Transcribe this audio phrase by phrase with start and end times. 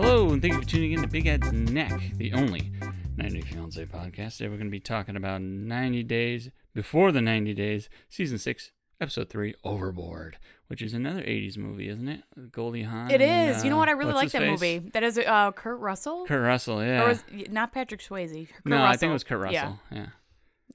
[0.00, 2.70] Hello, and thank you for tuning in to Big Ed's Neck, the only
[3.16, 4.36] 90 Fiance podcast.
[4.36, 8.70] Today we're going to be talking about 90 Days Before the 90 Days, Season 6,
[9.00, 10.38] Episode 3, Overboard,
[10.68, 12.22] which is another 80s movie, isn't it?
[12.52, 13.10] Goldie Hawn.
[13.10, 13.64] It and, is.
[13.64, 13.88] you know what?
[13.88, 14.50] I really like that face?
[14.52, 14.78] movie.
[14.90, 16.26] That is uh, Kurt Russell.
[16.26, 17.02] Kurt Russell, yeah.
[17.02, 18.48] Or was, not Patrick Swayze.
[18.48, 18.92] Kurt no, Russell.
[18.92, 19.80] I think it was Kurt Russell.
[19.90, 19.98] Yeah.
[19.98, 20.06] Yeah.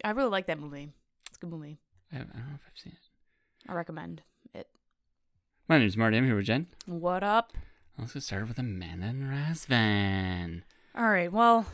[0.04, 0.90] I really like that movie.
[1.30, 1.80] It's a good movie.
[2.12, 3.72] I, I don't know if I've seen it.
[3.72, 4.22] I recommend
[4.54, 4.68] it.
[5.70, 6.18] My name is Marty.
[6.18, 6.68] I'm here with Jen.
[6.88, 7.54] What up?
[7.98, 10.64] Let's get started with Amanda and Razvan.
[10.96, 11.32] All right.
[11.32, 11.66] Well,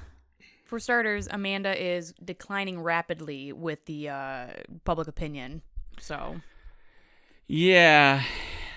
[0.66, 4.48] for starters, Amanda is declining rapidly with the uh,
[4.84, 5.62] public opinion.
[6.00, 6.42] So
[7.48, 8.24] Yeah,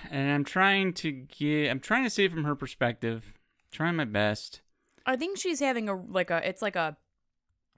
[0.09, 1.69] and I'm trying to get.
[1.69, 3.33] I'm trying to see from her perspective.
[3.71, 4.61] Trying my best.
[5.05, 6.47] I think she's having a like a.
[6.47, 6.97] It's like a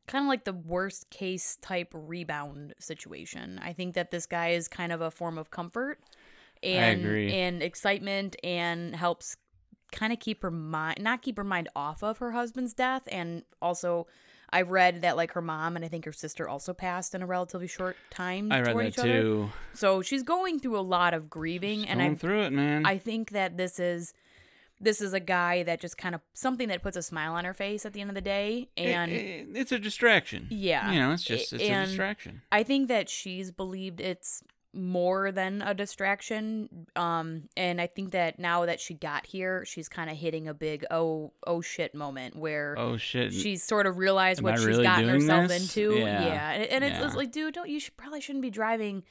[0.08, 3.60] kind of like the worst case type rebound situation.
[3.64, 6.00] I think that this guy is kind of a form of comfort
[6.64, 9.38] and and excitement and helps
[9.92, 13.44] kind of keep her mind not keep her mind off of her husband's death and
[13.62, 14.08] also
[14.50, 17.26] I read that like her mom and I think her sister also passed in a
[17.26, 19.22] relatively short time I read that each other.
[19.22, 19.50] too.
[19.74, 22.86] So she's going through a lot of grieving She's and going I through it, man.
[22.86, 24.14] I think that this is
[24.80, 27.54] this is a guy that just kind of something that puts a smile on her
[27.54, 30.48] face at the end of the day and it- it's a distraction.
[30.50, 30.92] Yeah.
[30.92, 32.42] you know, it's just it's a distraction.
[32.52, 34.44] I think that she's believed it's
[34.76, 39.88] more than a distraction um and I think that now that she got here she's
[39.90, 43.34] kind of hitting a big oh oh shit moment where Oh shit!
[43.34, 45.76] she's sort of realized Am what I she's really gotten herself this?
[45.76, 46.52] into Yeah.
[46.52, 47.06] and, and it's, Yeah.
[47.06, 49.04] it's like dude don't you should probably shouldn't be driving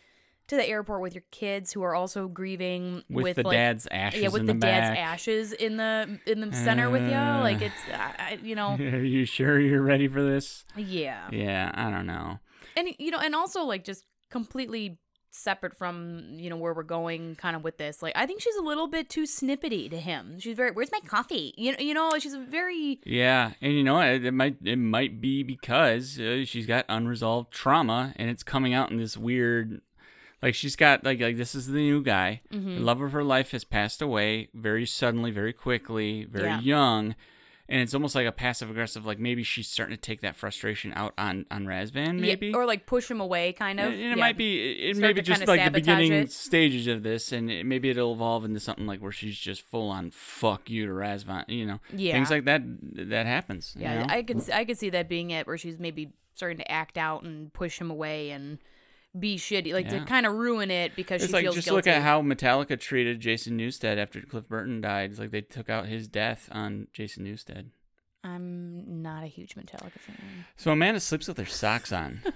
[0.48, 3.88] to the airport with your kids who are also grieving with, with, the like dad's
[3.90, 7.14] ashes yeah with in the, the, dad's ashes in the in the center with you
[7.16, 7.40] Uh.
[7.40, 10.64] like it's I, you know Are you sure you're ready for this?
[10.76, 12.38] yeah Yeah, I don't know.
[12.76, 14.98] and you know and also like just completely
[15.34, 18.54] separate from you know where we're going kind of with this like i think she's
[18.56, 21.92] a little bit too snippety to him she's very where's my coffee you know you
[21.92, 24.00] know she's a very Yeah, and you know?
[24.00, 28.72] It, it might it might be because uh, she's got unresolved trauma, and it's coming
[28.74, 29.80] out in this weird,
[30.42, 32.40] like she's got like like this is the new guy.
[32.52, 32.77] Mm-hmm.
[32.77, 36.61] The love of her life has passed away very suddenly, very quickly, very Yeah.
[36.61, 37.14] young,
[37.69, 39.07] and it's almost like a passive aggressive.
[39.07, 42.19] Like maybe she's starting to take that frustration out on on Razvan.
[42.20, 44.14] Maybe or like push him away kind of and it Yeah.
[44.17, 44.58] might be
[44.89, 46.30] it, it Start be just kinda like the beginning it.
[46.33, 49.89] stages of this, and it, maybe it'll evolve into something like where she's just full
[49.91, 51.48] on fuck you to Razvan.
[51.48, 52.13] You know, Yeah.
[52.13, 52.63] things like that
[52.95, 53.75] that happens.
[53.77, 54.07] you yeah know?
[54.14, 57.23] i could i could see that being it where she's maybe starting to act out
[57.23, 58.58] and push him away and
[59.19, 60.01] be shitty like Yeah.
[60.01, 62.20] to kind of ruin it because It's she like feels just guilty look at how
[62.23, 65.11] Metallica treated Jason Newsted after Cliff Burton died.
[65.11, 67.67] It's like they took out his death on Jason Newsted.
[68.25, 72.23] i'm not a huge metallica fan So Amanda sleeps with her socks on.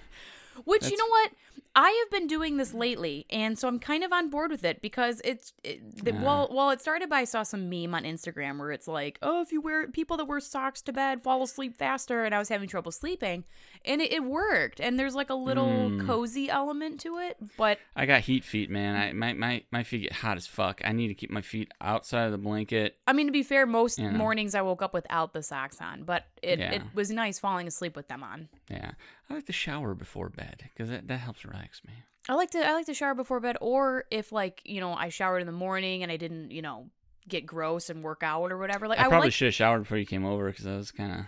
[0.64, 1.32] Which That's- you know what?
[1.76, 4.80] I have been doing this lately, and so I'm kind of on board with it
[4.82, 6.22] because it's it, the, Yeah.
[6.24, 9.42] well, well, it started by I saw some meme on Instagram where it's like, oh,
[9.42, 12.48] if you wear people that wear socks to bed fall asleep faster, and I was
[12.48, 13.44] having trouble sleeping,
[13.84, 16.06] and it, it worked, and there's like a little Mm.
[16.06, 18.97] cozy element to it, but I got heat feet, man.
[18.97, 20.80] I my, my my feet get hot as fuck.
[20.84, 22.97] I need to keep my feet outside of the blanket.
[23.06, 26.24] I mean to be fair, most mornings I woke up without the socks on, but
[26.42, 26.72] it Yeah.
[26.72, 28.48] it was nice falling asleep with them on.
[28.70, 28.92] Yeah,
[29.31, 31.93] I like to shower before bed because that, that helps relax me.
[32.28, 35.09] I like to I like to shower before bed, or if like you know I
[35.09, 36.91] showered in the morning and I didn't you know
[37.28, 38.89] get gross and work out or whatever.
[38.89, 40.91] Like I, I, probably like should have showered before you came over because I was
[40.91, 41.25] kind of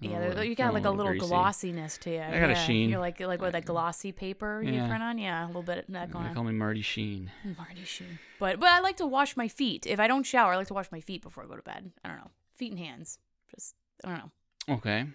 [0.00, 2.20] yeah, you got like a little glossiness to you.
[2.20, 2.64] I got a yeah.
[2.64, 2.90] sheen.
[2.90, 4.88] You're like like with that glossy paper you Yeah.
[4.88, 5.18] print on.
[5.18, 6.34] Yeah, a little bit of that going They on.
[6.34, 7.30] call me Marty Sheen.
[7.56, 8.18] Marty sheen.
[8.38, 9.86] But but I like to wash my feet.
[9.86, 11.92] If I don't shower, I like to wash my feet before I go to bed.
[12.04, 13.18] I don't know, feet and hands.
[13.54, 13.74] Just
[14.04, 14.74] I don't know.
[14.74, 15.06] Okay.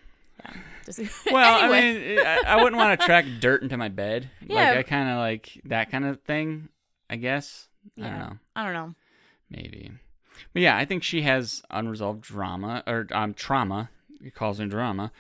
[0.45, 0.51] Yeah.
[0.85, 0.99] Just
[1.31, 1.77] Well, anyway.
[1.77, 4.29] I mean, I, I wouldn't want to track dirt into my bed.
[4.45, 4.69] Yeah.
[4.69, 6.69] Like I kind of like that kind of thing.
[7.09, 7.67] I guess.
[7.97, 8.19] I don't Yeah.
[8.19, 8.37] know.
[8.55, 8.95] I don't know.
[9.49, 9.91] Maybe.
[10.53, 13.89] But yeah, I think she has unresolved drama or um trauma.
[14.21, 15.11] It calls it drama,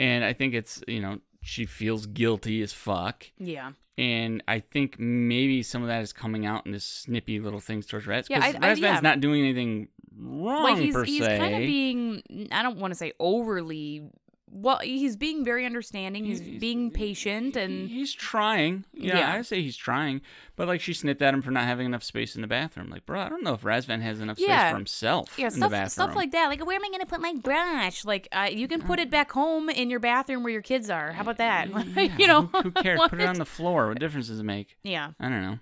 [0.00, 3.26] and I think it's you know she feels guilty as fuck.
[3.38, 3.72] Yeah.
[3.98, 7.86] And I think maybe some of that is coming out in this snippy little things
[7.86, 8.26] towards Raz.
[8.28, 9.00] Yeah, Because I- I- Razvan's yeah.
[9.00, 11.38] not doing anything wrong like he's per he's se.
[11.38, 14.02] kind of being I don't want to say overly
[14.56, 18.84] well he's being very understanding he's, He's- being patient and he's trying.
[18.92, 19.32] Yeah, Yeah.
[19.34, 20.20] I say he's trying.
[20.56, 22.88] But like she snipped at him for not having enough space in the bathroom.
[22.88, 24.70] Like, bro, I don't know if Razvan has enough space Yeah.
[24.70, 25.88] for himself yeah in the stuff bathroom.
[25.90, 28.80] stuff like that like where am I gonna put my brush like uh, you can
[28.82, 32.16] put it back home in your bathroom where your kids are how about that Yeah,
[32.18, 33.00] you know who, who cares?
[33.08, 33.88] Put it on the floor.
[33.88, 34.76] What difference does it make?
[34.82, 35.58] yeah I don't know.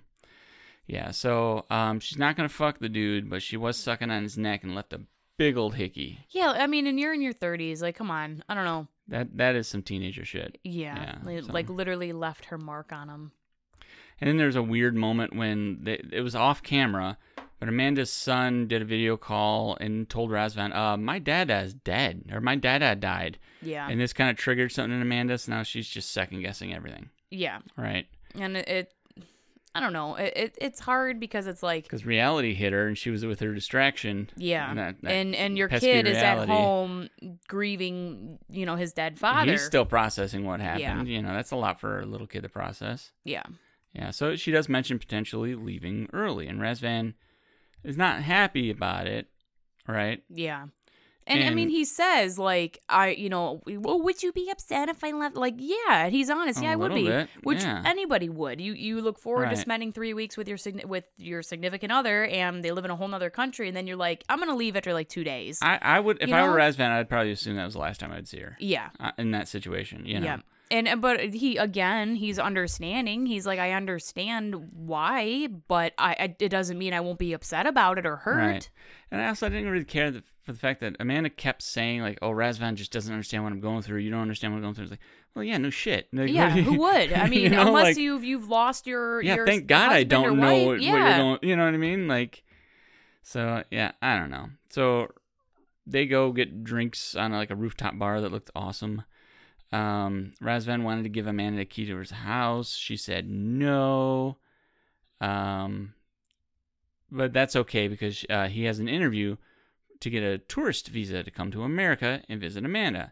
[0.87, 4.37] Yeah, so um, she's not gonna fuck the dude, but she was sucking on his
[4.37, 5.01] neck and left a
[5.37, 6.19] big old hickey.
[6.29, 9.37] yeah I mean and you're in your 30s like come on I don't know That
[9.37, 10.57] that is some teenager shit.
[10.63, 13.31] yeah, Yeah, so- like literally left her mark on him
[14.19, 17.17] And then there's a weird moment when they, it was off camera,
[17.59, 22.23] But Amanda's son did a video call and told Razvan, uh, my dad is dead,
[22.31, 23.37] or my dad died.
[23.61, 23.87] Yeah.
[23.89, 27.09] And this kind of triggered something in Amanda, so now she's just second guessing everything.
[27.29, 27.59] yeah.
[27.77, 28.07] Right.
[28.35, 28.93] And it, it
[29.75, 30.15] I don't know.
[30.15, 33.41] It, it it's hard because it's like Because reality hit her and she was with
[33.41, 34.29] her distraction.
[34.37, 34.69] yeah.
[34.69, 37.09] And that- that and and your kid is at home
[37.47, 39.51] grieving, you know, his dead father.
[39.51, 41.07] He's still processing what happened.
[41.07, 41.15] Yeah.
[41.17, 43.11] You know, that's a lot for a little kid to process.
[43.23, 43.43] yeah.
[43.93, 47.13] Yeah, so she does mention potentially leaving early, and Razvan
[47.81, 49.27] is not happy about it,
[49.87, 50.21] right?
[50.29, 50.65] Yeah.
[51.27, 55.03] And, I mean, he says like, I, you know, well, would you be upset if
[55.03, 55.35] I left?
[55.35, 56.61] Like, yeah, he's honest.
[56.61, 57.07] Yeah, I would be.
[57.07, 57.81] bit, Which yeah.
[57.85, 58.61] anybody would.
[58.61, 62.63] You you look forward to spending three weeks with your with your significant other, and
[62.63, 64.93] they live in a whole nother country, and then you're like, I'm gonna leave after
[64.93, 65.59] like two days.
[65.61, 66.63] I, I would, if You I were know?
[66.63, 68.89] Razvan, I'd probably assume that was the last time I'd see her yeah.
[68.99, 70.05] uh, in that situation.
[70.05, 70.37] You know, Yeah.
[70.71, 73.25] And and- but he again, he's understanding.
[73.25, 77.67] He's like, I understand why, but I, I it doesn't mean I won't be upset
[77.67, 78.37] about it or hurt.
[78.37, 78.69] Right.
[79.11, 82.17] And I also didn't really care that, for the fact that Amanda kept saying like,
[82.21, 83.99] "Oh, Razvan just doesn't understand what I'm going through.
[83.99, 84.99] You don't understand what I'm going through." It's like,
[85.35, 86.07] well, yeah, no shit.
[86.13, 87.13] Like, Yeah, who would?
[87.13, 90.03] I mean, you know, unless like, you've you've lost your yeah, your thank God I
[90.03, 90.91] don't know what, yeah.
[90.91, 91.39] what you're going.
[91.43, 92.07] You know what I mean?
[92.07, 92.43] Like,
[93.21, 94.47] so yeah, I don't know.
[94.69, 95.11] So
[95.85, 99.03] they go get drinks on like a rooftop bar that looked awesome.
[99.75, 102.75] Um, Razvan wanted to give Amanda the key to his house.
[102.75, 104.37] She said no.
[105.19, 105.93] Um,
[107.11, 109.35] but that's okay because uh, he has an interview
[109.99, 113.11] to get a tourist visa to come to America and visit Amanda.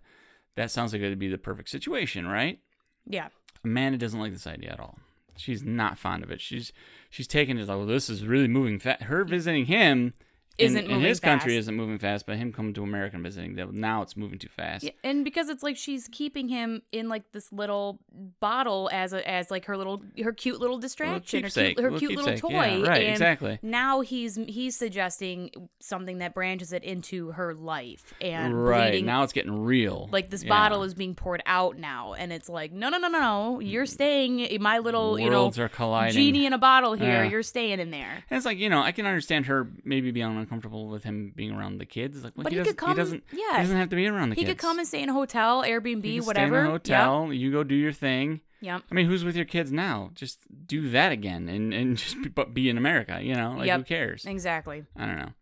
[0.55, 2.59] That sounds like it would be the perfect situation, right?
[3.05, 3.27] Yeah.
[3.65, 4.97] Amanda doesn't like this idea at all.
[5.35, 6.39] She's not fond of it.
[6.39, 6.71] She's
[7.09, 9.03] she's taken it like, well, this is really moving fast.
[9.03, 10.13] Her visiting him
[10.57, 13.57] Isn't in moving his country isn't moving fast, but him coming to America and visiting
[13.71, 14.83] now it's moving too fast.
[14.83, 17.99] Yeah, and because it's like she's keeping him in like this little
[18.39, 22.01] bottle as a as like her little her cute little Little distraction, keepsake, her cute,
[22.01, 22.81] her cute little toy.
[22.81, 23.59] Yeah, right, and exactly.
[23.61, 29.05] Now he's he's suggesting something that branches it into her life and right bleeding.
[29.05, 30.09] now it's getting real.
[30.11, 30.49] like this Yeah.
[30.49, 33.85] bottle is being poured out now, and it's like no no no no no, you're
[33.85, 33.89] mm.
[33.89, 36.13] staying in my little you know Worlds are colliding.
[36.15, 37.23] genie in a bottle here.
[37.23, 38.23] You're staying in there.
[38.31, 41.51] And it's like you know, I can understand her maybe being uncomfortable with him being
[41.51, 42.23] around the kids.
[42.23, 43.23] Like, well, But he, he doesn't, could come- doesn't.
[43.31, 43.57] yeah.
[43.57, 44.49] he doesn't have to be around the He kids.
[44.49, 46.55] He could come and stay in a hotel, Airbnb, He whatever.
[46.55, 47.33] Stay in a hotel.
[47.33, 48.41] You go do your thing.
[48.61, 48.83] Yep.
[48.89, 50.11] I mean, who's with your kids now?
[50.15, 53.55] Just do that again and, and just be, but be in America, you know?
[53.57, 53.77] Like, Yep.
[53.79, 54.25] who cares?
[54.25, 54.85] Exactly.
[54.95, 55.33] I don't know.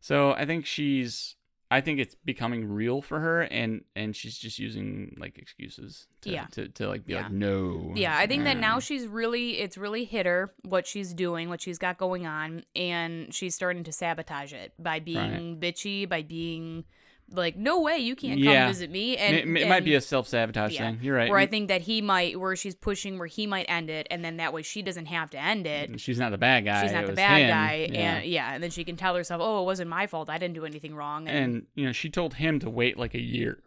[0.00, 1.36] So I think she's,
[1.72, 6.30] I think it's becoming real for her and, and she's just using like excuses to,
[6.30, 6.46] Yeah.
[6.52, 7.22] to, to like be Yeah.
[7.22, 7.92] like, no.
[7.96, 11.48] Yeah, I think that now Um, she's really it's really hit her what she's doing,
[11.48, 16.22] what she's got going on, and she's starting to sabotage it by being bitchy, by
[16.22, 16.84] being
[17.32, 18.66] like, "No way, you can't come Yeah.
[18.68, 20.90] visit me." it, And it might be a self sabotage yeah.
[20.90, 20.98] thing.
[21.02, 21.28] You're right.
[21.30, 24.24] Where I think that he might, where she's pushing, where he might end it, and
[24.24, 25.92] then that way she doesn't have to end it.
[25.92, 26.82] Mm, she's not the bad guy.
[26.82, 27.48] She's it not the bad him.
[27.48, 28.14] guy, Yeah.
[28.16, 30.28] and yeah, and then she can tell herself, "Oh, it wasn't my fault.
[30.30, 33.14] I didn't do anything wrong." And, And, you know, she told him to wait like
[33.14, 33.58] a year.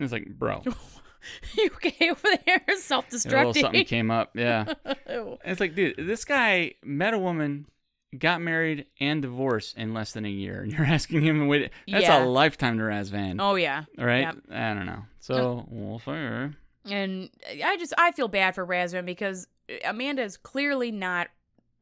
[0.00, 0.62] It's like, bro,
[1.56, 4.30] you okay over there, a little something came up.
[4.34, 4.74] Yeah.
[5.44, 7.66] It's like, dude, this guy met a woman,
[8.18, 11.70] got married, and divorced in less than a year, and you're asking him to wait.
[11.88, 12.24] That's Yeah.
[12.24, 14.20] a lifetime to Razvan, oh yeah, right?
[14.20, 14.36] yep.
[14.50, 15.04] I don't know.
[15.20, 16.54] So we'll figure.
[16.90, 17.30] And
[17.64, 19.46] I just I feel bad for Razvan because
[19.84, 21.28] Amanda is clearly not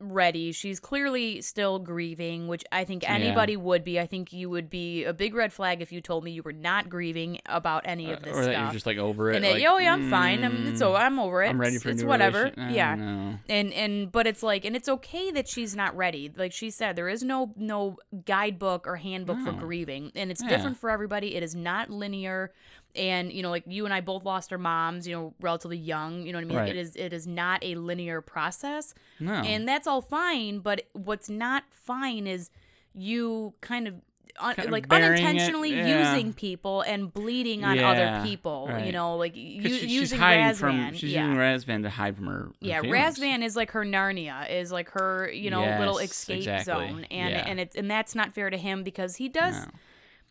[0.00, 0.52] ready.
[0.52, 3.12] She's clearly still grieving, which I think Yeah.
[3.14, 4.00] anybody would be.
[4.00, 6.52] I think you would be a big red flag if you told me you were
[6.52, 8.62] not grieving about any of this or that stuff.
[8.64, 9.36] you're just like over it.
[9.36, 10.42] and like, oh yeah, I'm fine.
[10.44, 11.48] I'm, it's mm, I'm over it.
[11.50, 12.50] I'm ready It's- for a it's whatever.
[12.56, 12.94] Yeah.
[12.94, 13.34] know.
[13.48, 16.32] And and but it's like and it's okay that she's not ready.
[16.34, 20.48] Like she said, there is no no guidebook or handbook for grieving, and it's Yeah.
[20.48, 21.36] different for everybody.
[21.36, 22.52] It is not linear.
[22.96, 26.22] And you know, like you and I both lost our moms, you know, relatively young.
[26.26, 26.56] You know what I mean?
[26.58, 26.68] Right.
[26.70, 29.34] It is it is not a linear process, No.
[29.34, 30.58] and that's all fine.
[30.58, 32.50] But what's not fine is
[32.94, 33.94] you kind of.
[34.38, 36.12] Un- Kind of like unintentionally yeah.
[36.14, 40.18] using people and bleeding on Yeah, other people, you know, like u- she- she's using
[40.18, 40.56] hiding Razvan.
[40.58, 40.92] from.
[40.94, 41.26] She's yeah.
[41.26, 42.32] using Razvan to hide from her.
[42.32, 43.18] her Yeah, feelings.
[43.18, 46.64] Razvan is like her Narnia, is like her, you know, little escape exactly.
[46.88, 49.56] zone, and and it's and that's not fair to him because he does.
[49.66, 49.70] No.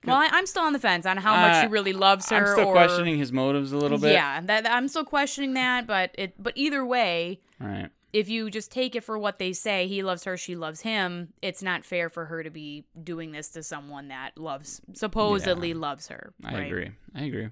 [0.06, 2.38] Well, I, I'm still on the fence on how much Uh, he really loves her.
[2.38, 4.13] I'm still or, questioning his motives a little bit.
[4.13, 7.89] Yeah, that I'm still questioning that, but it but either way, Right.
[8.13, 11.34] if you just take it for what they say, he loves her, she loves him.
[11.41, 16.08] It's not fair for her to be doing this to someone that loves supposedly loves
[16.08, 16.34] her.
[16.46, 16.91] I agree.
[17.13, 17.50] I agree.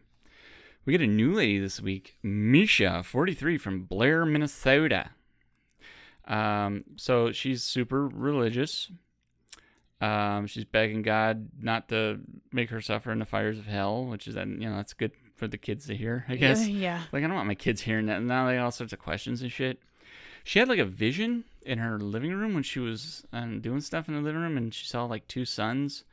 [0.86, 5.10] We get a new lady this week, Meisha, 43, from Blair, Minnesota.
[6.26, 8.90] Um, so she's super religious.
[10.00, 12.20] Um, she's begging God not to
[12.52, 15.12] make her suffer in the fires of hell, which is that you know that's good
[15.36, 16.68] for the kids to hear, I guess.
[16.68, 17.02] Yeah.
[17.12, 18.22] Like I don't want my kids hearing that.
[18.22, 19.80] Now they got all sorts of questions and shit.
[20.44, 24.08] She had like a vision in her living room when she was um, doing stuff
[24.08, 26.04] in the living room, and she saw like two sons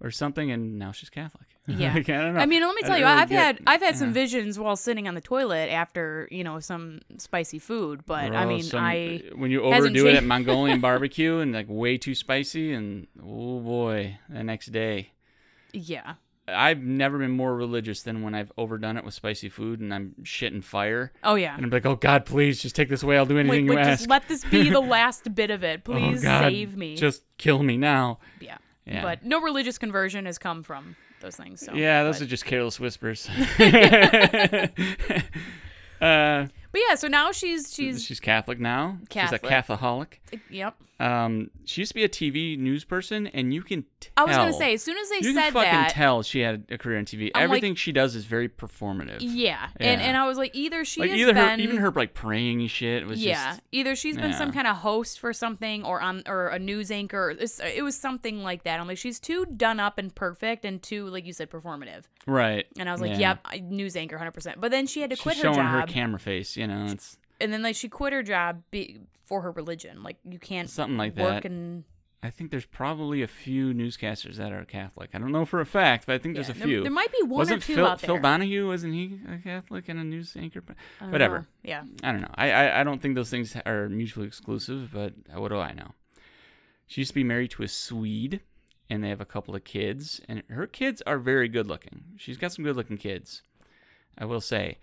[0.00, 1.46] or something, and now she's Catholic.
[1.68, 1.94] Yeah.
[1.94, 2.14] Like, I.
[2.28, 4.58] I mean, let me tell don't you, really I've get- had I've had some visions
[4.58, 8.84] while sitting on the toilet after you know some spicy food, but I mean, some-
[8.84, 10.24] I uh, when you overdo it at.
[10.24, 15.12] Mongolian barbecue and like way too spicy, and oh boy, the next day.
[15.72, 16.14] yeah,
[16.46, 20.14] I've never been more religious than when I've overdone it with spicy food and I'm
[20.22, 21.12] shitting fire.
[21.22, 21.56] oh yeah.
[21.56, 23.16] And I'm like, oh God, please just take this away.
[23.16, 24.10] I'll do anything wait, you just ask.
[24.10, 25.80] let this be the last bit of it.
[25.88, 26.94] oh Please God, save me.
[26.96, 28.18] Just kill me now.
[28.40, 28.58] yeah.
[28.86, 29.00] Yeah.
[29.00, 30.94] But no religious conversion has come from
[31.24, 31.60] those things.
[31.60, 33.28] So yeah, those but, are just careless whispers.
[36.00, 38.98] uh, but yeah, so now she's she's she's Catholic now.
[39.08, 39.40] Catholic.
[39.42, 40.20] She's a Catholic.
[40.50, 40.74] yep.
[41.00, 44.10] Um, she used to be a TV news person, and you can tell.
[44.16, 46.38] I was gonna say as soon as they you said can fucking that, tell she
[46.40, 47.30] had a career on TV.
[47.34, 49.16] I'm like- Everything she does is very performative.
[49.20, 49.68] yeah.
[49.76, 50.06] and Yeah.
[50.06, 52.64] and I was like, either she like has either her, been, even her like praying
[52.68, 54.54] shit was yeah, just either she's been some yeah.
[54.54, 57.26] kind of host for something or on or a news anchor.
[57.26, 58.78] Or it's- it was something like that.
[58.78, 62.04] I'm like, she's too done up and perfect, and too like you said, performative.
[62.26, 62.66] right.
[62.78, 63.18] And I was like, Yeah.
[63.30, 64.60] yep, I- news anchor, hundred percent.
[64.60, 66.92] But then she had to She's quit her showing job, her camera face, you know,
[66.92, 70.02] it's and then like she quit her job be, for her religion.
[70.02, 71.50] Like you can't something like work that.
[71.50, 71.84] and
[72.24, 75.10] I think there's probably a few newscasters that are Catholic.
[75.12, 76.82] I don't know for a fact, but I think yeah, there's a there, few.
[76.82, 78.08] there might be one Wasn't or two Phil, out there.
[78.08, 78.66] Phil Donahue?
[78.66, 80.64] Wasn't he a Catholic and a news anchor?
[81.10, 81.40] Whatever.
[81.40, 81.46] know.
[81.62, 81.82] Yeah.
[82.02, 82.30] I don't know.
[82.34, 85.90] I, I, I don't think those things are mutually exclusive, but what do I know?
[86.86, 88.40] She used to be married to a Swede,
[88.88, 92.04] and they have a couple of kids, and her kids are very good looking.
[92.16, 93.42] She's got some good looking kids,
[94.16, 94.78] I will say.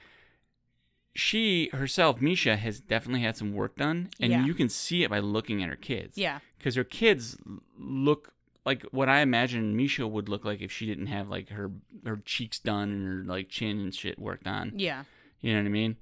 [1.13, 4.45] She herself, Meisha, has definitely had some work done, and Yeah.
[4.45, 6.17] you can see it by looking at her kids.
[6.17, 6.39] Yeah.
[6.57, 7.37] Because her kids
[7.77, 8.33] look
[8.65, 11.71] like what I imagine Meisha would look like if she didn't have like her
[12.05, 14.73] her cheeks done and her like chin and shit worked on.
[14.75, 15.03] Yeah.
[15.41, 15.97] You know what I mean?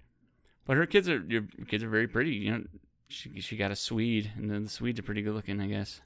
[0.65, 2.31] But her kids are your kids are very pretty.
[2.35, 2.63] You know,
[3.07, 6.01] she she got a Swede, and then the Swedes are pretty good looking, I guess.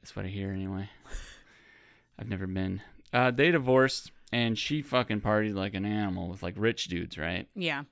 [0.00, 0.88] That's what I hear anyway.
[2.18, 2.80] I've never been.
[3.12, 7.48] Uh, they divorced, and she fucking partied like an animal with like rich dudes, right?
[7.56, 7.84] Yeah.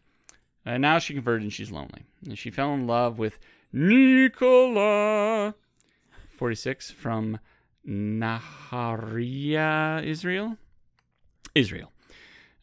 [0.64, 2.04] Uh, now she converted and she's lonely.
[2.25, 3.38] And she fell in love with
[3.73, 5.54] Nicola,
[6.31, 7.38] 46, from
[8.83, 10.57] Nahariya, Israel.
[11.54, 11.92] Israel.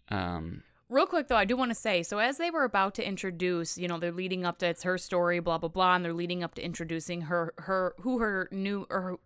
[0.09, 3.07] Um, Real quick though, I do want to say so as they were about to
[3.07, 6.13] introduce, you know, they're leading up to it's her story, blah blah blah, and they're
[6.13, 9.17] leading up to introducing her her who her new or her,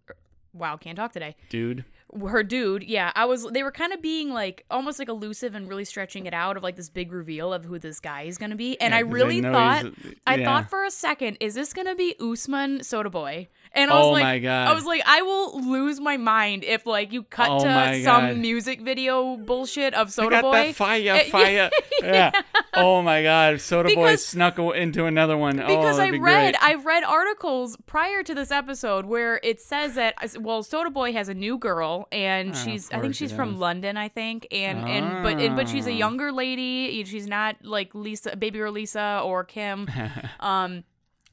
[0.51, 1.38] wow, can't talk today.
[1.50, 1.86] dude.
[2.27, 3.12] Her dude, yeah.
[3.15, 6.34] I was they were kind of being like almost like elusive and really stretching it
[6.34, 8.79] out of like this big reveal of who this guy is gonna be.
[8.79, 12.15] And Yeah, I really thought he's- I thought for a second, is this gonna be
[12.20, 13.48] Usman Soda Boy?
[13.75, 14.43] And I was Oh like.
[14.46, 18.39] I was like, I will lose my mind if like you cut Oh to some
[18.39, 20.51] music video bullshit of I Soda got Boy.
[20.51, 21.70] that fire, fire.
[22.03, 22.32] yeah.
[22.75, 23.60] Oh my God.
[23.62, 25.60] Soda Boy snuck into another one.
[25.60, 26.55] Oh, because oh, I be read.
[26.62, 31.27] I've read articles prior to this episode where it says that well Soda Boy has
[31.27, 33.60] a new girl and Oh, she's I think she's he from.
[33.60, 35.95] London I think and and but and, but she's a Ah.
[35.95, 39.88] younger lady she's not like Lisa baby or Lisa or Kim
[40.39, 40.83] um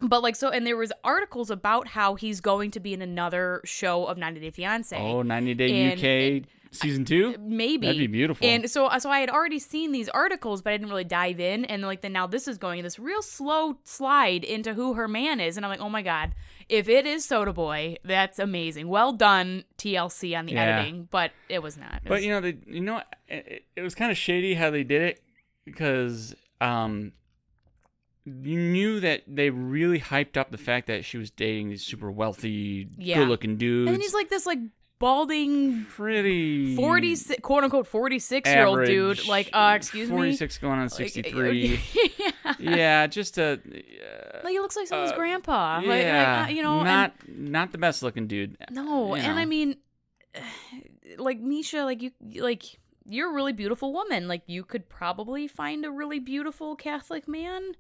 [0.00, 3.61] but like so and there was articles about how he's going to be in another
[3.65, 7.35] show of 90 Day Fiance oh, 90 Day And- UK season two?
[7.41, 8.47] maybe That'd be beautiful.
[8.47, 11.65] and so so i had already seen these articles but i didn't really dive in
[11.65, 15.41] and like then now this is going this real slow slide into who her man
[15.41, 16.33] is and i'm like oh my god
[16.71, 20.79] if it is soda boy that's amazing well done tlc on the Yeah.
[20.79, 23.83] editing but it was not It But was- you know, they, you know, it, it
[23.83, 25.21] was kind of shady how they did it
[25.65, 27.12] because um,
[28.25, 32.11] you knew that they really hyped up the fact that she was dating these super
[32.11, 33.19] wealthy, Yeah.
[33.19, 33.89] good-looking dudes.
[33.89, 34.59] and then he's like this like
[35.00, 40.75] balding pretty 46 quote unquote 46 year old dude like uh excuse me 46 going
[40.75, 41.80] on Like, 63.
[42.19, 42.52] yeah.
[42.61, 43.57] yeah, just a uh,
[44.45, 47.12] like he looks like someone's Uh, grandpa like, yeah, like, uh, you know and- not
[47.28, 48.57] not the best looking dude.
[48.71, 49.76] No, you and I mean,
[51.19, 52.11] like Meisha, like you,
[52.42, 52.62] like
[53.07, 54.28] you're a really beautiful woman.
[54.28, 57.73] Like you could probably find a really beautiful Catholic man.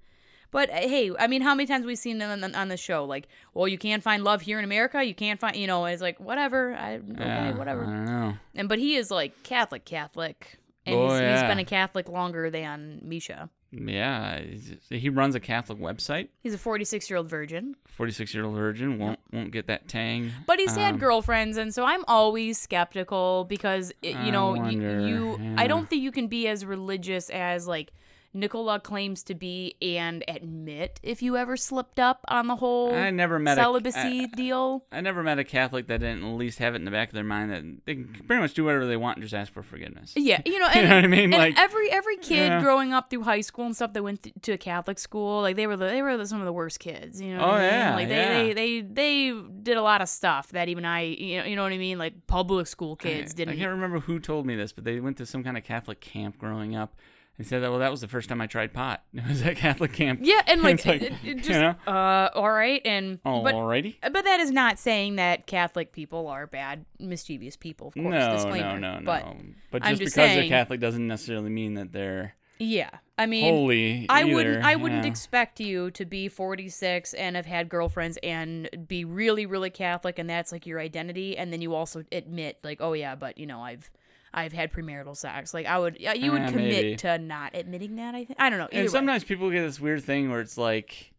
[0.50, 3.04] But uh, hey, I mean, how many times we've seen on, on, on the show,
[3.04, 5.02] like, well, you can't find love here in America.
[5.04, 6.74] You can't find, you know, it's like whatever.
[6.74, 7.84] I okay, Yeah, whatever.
[7.84, 8.34] I know.
[8.54, 11.48] And but he is like Catholic, Catholic, and Oh, he's, he's yeah.
[11.48, 13.48] been a Catholic longer than Meisha.
[13.72, 14.40] Yeah,
[14.88, 16.30] he runs a Catholic website.
[16.40, 20.32] He's a 46 year old virgin, 46 year old virgin won't won't get that tang.
[20.48, 24.48] but he's had Um, girlfriends, and so I'm always skeptical because it, I you know
[24.54, 25.38] wonder, you.
[25.40, 25.54] yeah.
[25.56, 27.92] I don't think you can be as religious as like
[28.32, 33.10] Nicola claims to be and admit if you ever slipped up on the whole I
[33.10, 34.84] never met a- celibacy I- deal.
[34.92, 37.14] I never met a Catholic that didn't at least have it in the back of
[37.14, 39.62] their mind that they can pretty much do whatever they want and just ask for
[39.64, 40.12] forgiveness.
[40.16, 41.24] Yeah, you know, You know what I mean?
[41.24, 42.60] and Like- every every kid Yeah.
[42.62, 45.56] growing up through high school and stuff that went th- to a Catholic school, like
[45.56, 47.20] they were the, they were the, some of the worst kids.
[47.20, 47.44] You know?
[47.44, 47.70] Oh, I mean?
[47.70, 48.54] yeah, like they, yeah.
[48.54, 51.64] they they they did a lot of stuff that even I you know you know
[51.64, 51.98] what I mean?
[51.98, 53.54] Like public school kids I, didn't.
[53.54, 56.00] I can't remember who told me this, but they went to some kind of Catholic
[56.00, 56.94] camp growing up.
[57.40, 59.02] And said that well, that was the first time I tried pot.
[59.14, 60.20] It was at Catholic camp.
[60.22, 61.74] yeah, and like, like, it, it you just know?
[61.86, 63.96] uh, all right, and but Alrighty.
[64.02, 67.88] but that is not saying that Catholic people are bad, mischievous people.
[67.88, 68.78] Of course, No, disclaimer.
[68.78, 69.04] no, no, no.
[69.06, 69.24] But
[69.70, 73.54] But, I'm just just because they're Catholic doesn't necessarily mean that they're yeah, I mean,
[73.54, 74.06] holy.
[74.10, 78.68] I either, wouldn't I wouldn't expect you to be 46 and have had girlfriends and
[78.86, 82.82] be really really Catholic and that's like your identity and then you also admit like
[82.82, 83.90] oh yeah but you know I've
[84.32, 86.96] I've had premarital sex like I would yeah, you would Eh, commit maybe.
[86.96, 88.92] to not admitting that I think I don't know either And way.
[88.92, 91.12] sometimes people get this weird thing where it's like,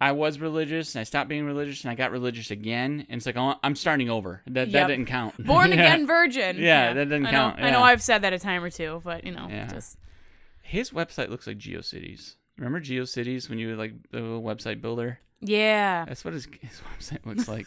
[0.00, 3.24] I was religious and I stopped being religious and I got religious again, and it's
[3.24, 4.42] like, oh, I'm starting over.
[4.48, 4.72] That Yep.
[4.72, 5.42] that didn't count.
[5.46, 5.74] born Yeah.
[5.94, 7.82] again virgin Yeah, that didn't I know, count, I know.
[7.82, 9.66] I've said that a time or two but you know Yeah.
[9.68, 9.96] just
[10.62, 12.34] His website looks like GeoCities.
[12.58, 15.20] Remember GeoCities when you were like the website builder?
[15.40, 17.66] yeah That's what his his website looks like.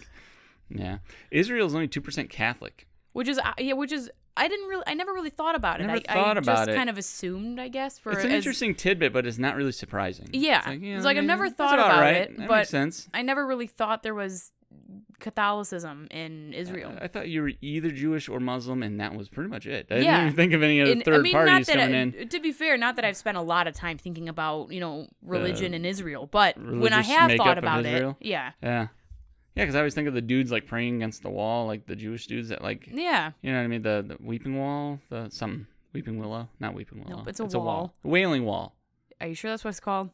[0.69, 0.97] yeah,
[1.31, 2.85] Israel is only two percent Catholic.
[3.13, 5.87] which is uh, yeah which is I didn't really I never really thought about it
[5.87, 6.75] Never I, thought I about just it.
[6.75, 9.71] kind of assumed I guess for It's an as- interesting tidbit, but it's not really
[9.73, 10.29] surprising.
[10.33, 10.59] Yeah.
[10.59, 12.15] it's like, yeah, It's like I've never thought about right.
[12.15, 13.09] it, That but- makes sense.
[13.13, 14.51] I never really thought there was
[15.19, 16.93] Catholicism in uh, Israel.
[17.01, 19.87] I thought you were either Jewish or Muslim, and that was pretty much it.
[19.91, 20.01] I Yeah.
[20.01, 21.99] didn't even think of any other And, third I mean, not parties that coming I,
[22.21, 22.29] in.
[22.29, 25.07] To be fair, not that I've spent a lot of time thinking about you know
[25.21, 28.87] religion in Israel, but when I have thought about it, yeah, Yeah,
[29.55, 31.95] yeah, because I always think of the dudes like praying against the wall, like the
[31.95, 35.29] Jewish dudes that like, yeah, you know what I mean, the, the weeping wall, the
[35.29, 37.17] some weeping willow, not weeping willow.
[37.17, 37.65] Nope, it's a wall.
[37.65, 37.93] wall.
[38.03, 38.75] wailing wall.
[39.21, 40.09] Are you sure that's what it's called?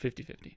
[0.00, 0.56] 50-50.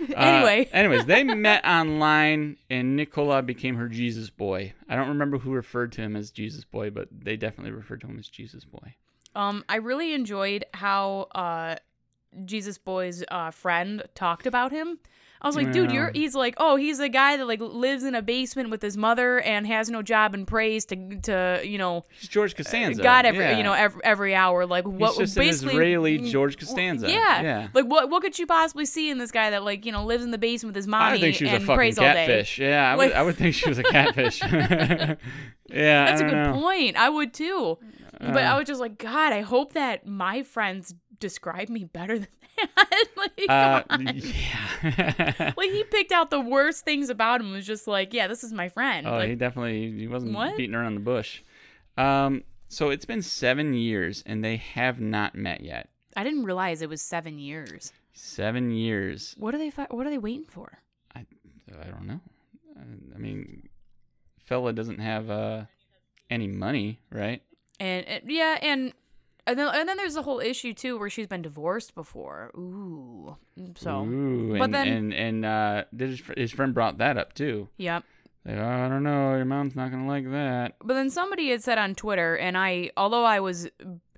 [0.16, 4.72] anyway, Uh, anyways, they met online, and Nicola became her Jesus boy.
[4.88, 8.06] I don't remember who referred to him as Jesus boy, but they definitely referred to
[8.08, 8.94] him as Jesus boy.
[9.36, 11.76] um, I really enjoyed how uh,
[12.44, 14.98] Jesus Boy's uh, friend talked about him.
[15.42, 16.10] I was like, dude, you're.
[16.14, 19.40] He's like, oh, he's a guy that like lives in a basement with his mother
[19.40, 23.02] and has no job and prays to to you know He's George Costanza.
[23.02, 23.58] God every yeah.
[23.58, 24.64] you know every, every hour.
[24.64, 25.10] Like what?
[25.10, 27.10] He's just an basically, Israeli mm, George Costanza.
[27.10, 27.68] Yeah, Yeah.
[27.74, 28.08] Like what?
[28.08, 30.38] What could you possibly see in this guy that like you know lives in the
[30.38, 32.26] basement with his mommy I think she was a and fucking prays all day?
[32.26, 32.58] catfish.
[32.58, 34.40] Yeah, I, Like- would, I would think she was a catfish.
[34.42, 35.16] yeah,
[35.68, 36.60] That's a good know.
[36.60, 36.96] point.
[36.96, 37.78] I would too.
[38.18, 42.18] but Uh, I was just like, God, I hope that my friends describe me better
[42.18, 42.70] than that.
[43.16, 43.82] like, Uh,
[44.14, 45.52] yeah.
[45.56, 47.52] like he picked out the worst things about him.
[47.52, 49.06] Was just like, yeah, this is my friend.
[49.06, 50.56] oh, like, he definitely he wasn't What?
[50.56, 51.42] beating around the bush.
[51.96, 55.88] Um, so it's been seven years and they have not met yet.
[56.16, 57.92] I didn't realize it was seven years.
[58.12, 59.34] Seven years.
[59.38, 59.70] What are they?
[59.70, 60.78] Fi- what are they waiting for?
[61.14, 61.24] I
[61.90, 62.20] don't know.
[63.14, 63.68] I mean,
[64.38, 65.64] fella doesn't have uh
[66.30, 67.42] any money, right?
[67.80, 68.92] And, and yeah, and
[69.46, 72.50] and then, and then there's the whole issue too where she's been divorced before.
[72.56, 73.36] Ooh,
[73.76, 77.68] so Ooh, but and, then- and and uh, his, his friend brought that up too.
[77.76, 78.04] yep.
[78.46, 80.74] Like, oh, I don't know, your mom's not gonna like that.
[80.84, 83.68] But then somebody had said on Twitter, and I, although I was,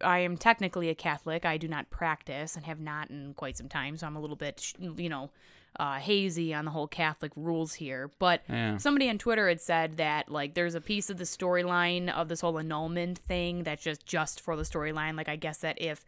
[0.01, 3.69] I am technically a Catholic, I do not practice and have not in quite some
[3.69, 5.31] time, so I'm a little bit, you know,
[5.79, 8.11] uh, hazy on the whole Catholic rules here.
[8.19, 8.77] But Yeah.
[8.79, 12.41] somebody on Twitter had said that like there's a piece of the storyline of this
[12.41, 15.17] whole annulment thing that's just just for the storyline.
[15.17, 16.05] Like I guess that if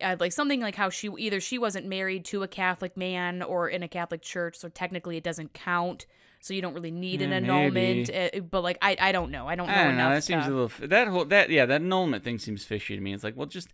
[0.00, 3.68] uh, like something like how she either she wasn't married to a Catholic man or
[3.68, 6.06] in a Catholic church, so technically it doesn't count.
[6.40, 8.10] So you don't really need an annulment.
[8.10, 9.48] Uh, but like I, I don't know.
[9.48, 10.08] I don't know I don't enough.
[10.10, 10.14] know.
[10.14, 10.64] That seems a little.
[10.66, 13.14] f- That whole that yeah that annulment thing seems fishy to me.
[13.14, 13.68] It's like, well, just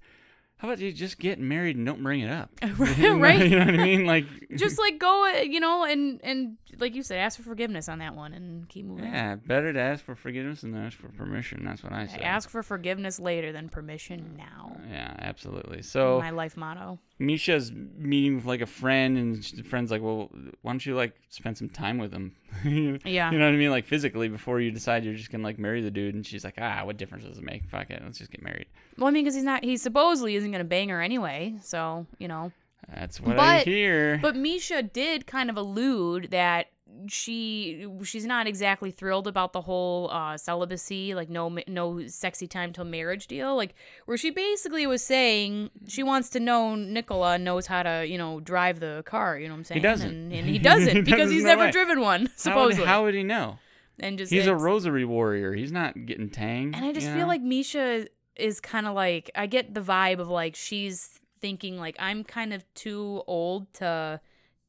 [0.62, 3.50] how about you just get married and don't bring it up, Right.
[3.50, 4.06] You know what I mean?
[4.06, 7.88] Like, just like go, uh, you know, and and like you said, ask for forgiveness
[7.88, 9.06] on that one and keep moving.
[9.06, 11.64] yeah, better to ask for forgiveness than ask for permission.
[11.64, 12.20] That's what I say.
[12.20, 14.76] Ask for forgiveness later than permission now.
[14.88, 15.82] Yeah, absolutely.
[15.82, 17.00] So My life motto.
[17.22, 20.30] Meisha's meeting with like a friend, and the friend's like, "Well,
[20.62, 22.34] why don't you like spend some time with him?
[23.04, 25.58] Yeah, you know what I mean, like physically before you decide you're just gonna like
[25.58, 27.64] marry the dude." And she's like, "Ah, what difference does it make?
[27.70, 28.66] Fuck it, let's just get married."
[28.98, 31.54] Well, I mean, because he's not, he supposedly isn't going to bang her anyway.
[31.62, 32.52] So, you know.
[32.92, 34.18] That's what I But- hear.
[34.20, 36.66] But Meisha did kind of allude that
[37.08, 42.72] she she's not exactly thrilled about the whole uh, celibacy, like no no sexy time
[42.72, 43.74] till marriage deal, like
[44.06, 48.40] where she basically was saying she wants to know Nicola knows how to you know
[48.40, 49.38] drive the car.
[49.38, 49.80] You know what I'm saying?
[49.80, 50.08] He doesn't.
[50.08, 51.70] and, and he doesn't because he's no never way.
[51.70, 52.86] driven one how, would, supposedly.
[52.86, 53.58] how would he know?
[54.00, 55.52] and just He's a rosary warrior.
[55.52, 56.76] He's not getting tanged.
[56.76, 57.26] And I just feel know?
[57.26, 61.96] like Meisha is kind of like I get the vibe of like she's thinking like
[61.98, 64.20] I'm kind of too old to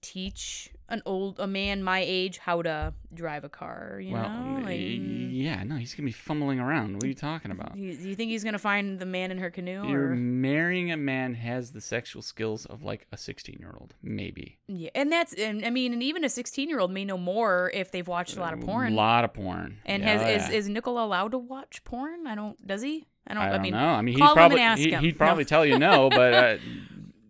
[0.01, 3.99] teach an old a man my age how to drive a car.
[4.01, 6.93] You well, know, like, yeah, no, he's gonna be fumbling around.
[6.93, 7.73] What are you talking about?
[7.73, 9.87] do you, you think he's gonna find the man in her canoe?
[9.87, 13.95] You're Or marrying a man has the sexual skills of like a 16 year old,
[14.01, 14.57] maybe.
[14.67, 17.69] yeah, and that's and I mean, and even a 16 year old may know more
[17.73, 18.93] if they've watched a lot of porn.
[18.93, 19.77] A lot of porn.
[19.85, 20.57] And Yeah, has oh, is yeah.
[20.57, 22.25] is Nicola allowed to watch porn?
[22.27, 22.65] I don't.
[22.65, 23.05] Does he?
[23.27, 23.43] I don't.
[23.43, 23.87] I I, don't mean, know.
[23.89, 25.01] I mean, he'd call him probably and ask he, him.
[25.03, 25.17] he'd No.
[25.17, 26.57] probably tell you no, but uh,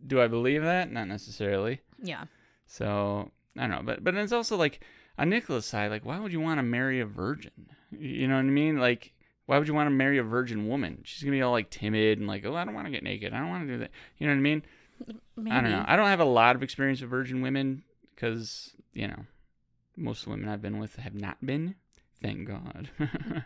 [0.05, 0.91] do I believe that?
[0.91, 1.81] Not necessarily.
[2.01, 2.25] yeah.
[2.65, 4.81] So I don't know, but but it's also like
[5.17, 7.51] on Nicola's side, like why would you want to marry a virgin?
[7.91, 8.77] You know what I mean?
[8.79, 9.13] Like
[9.45, 10.99] why would you want to marry a virgin woman?
[11.03, 13.33] She's gonna be all like timid and like, oh, I don't want to get naked.
[13.33, 13.91] I don't want to do that.
[14.17, 14.63] You know what I mean?
[15.35, 15.51] Maybe.
[15.51, 15.83] I don't know.
[15.85, 17.83] I don't have a lot of experience with virgin women
[18.15, 19.25] because you know
[19.97, 21.75] most of the women I've been with have not been.
[22.21, 22.89] Thank God.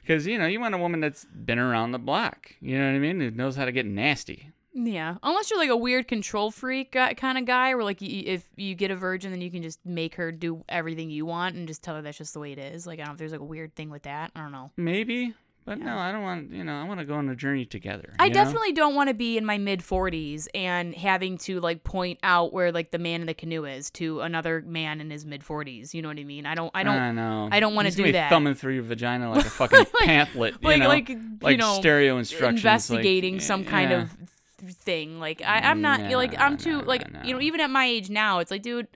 [0.00, 2.52] Because you know you want a woman that's been around the block.
[2.60, 3.20] You know what I mean?
[3.20, 4.50] Who knows how to get nasty.
[4.72, 8.44] Yeah, unless you're like a weird control freak kind of guy, where like you, if
[8.56, 11.66] you get a virgin, then you can just make her do everything you want and
[11.66, 12.86] just tell her that's just the way it is.
[12.86, 14.30] Like I don't know if there's like a weird thing with that.
[14.34, 14.70] I don't know.
[14.76, 15.34] Maybe,
[15.66, 16.50] but no, I don't want.
[16.50, 18.14] You know, I want to go on a journey together.
[18.18, 18.34] I you know?
[18.34, 22.52] definitely don't want to be in my mid 40s and having to like point out
[22.52, 25.92] where like the man in the canoe is to another man in his mid 40s.
[25.92, 26.46] You know what I mean?
[26.46, 26.70] I don't.
[26.74, 26.96] I don't.
[26.96, 27.48] I know.
[27.52, 28.30] I don't He's gonna do be that.
[28.30, 30.54] Thumbing through your vagina like a fucking pamphlet.
[30.60, 32.64] You like know, like you like know stereo instructions.
[32.64, 34.02] like, investigating some kind yeah.
[34.02, 34.19] of
[34.60, 35.18] thing.
[35.18, 38.10] Like I, I'm not No, like I'm too like you know even at my age
[38.10, 38.88] now, it's like dude.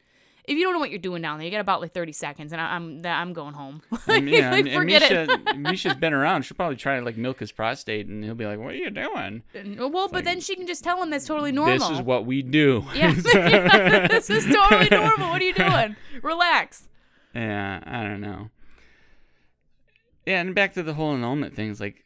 [0.46, 2.53] If you don't know what you're doing down there, you got about like 30 seconds,
[2.53, 3.81] and I, I'm I'm going home.
[4.07, 5.31] And, yeah, like, forget it.
[5.31, 6.42] Meisha, Meisha's been around.
[6.42, 8.90] She'll probably try to like milk his prostate, and he'll be like, "What are you
[8.90, 9.42] doing?
[9.79, 11.79] well, but then she can just tell him that's totally normal.
[11.79, 15.31] This is what we do." yeah, this is totally normal.
[15.31, 15.96] What are you doing?
[16.22, 16.90] Relax.
[17.35, 18.50] Yeah, I don't know.
[20.27, 21.70] Yeah, and back to the whole annulment thing.
[21.70, 22.05] It's like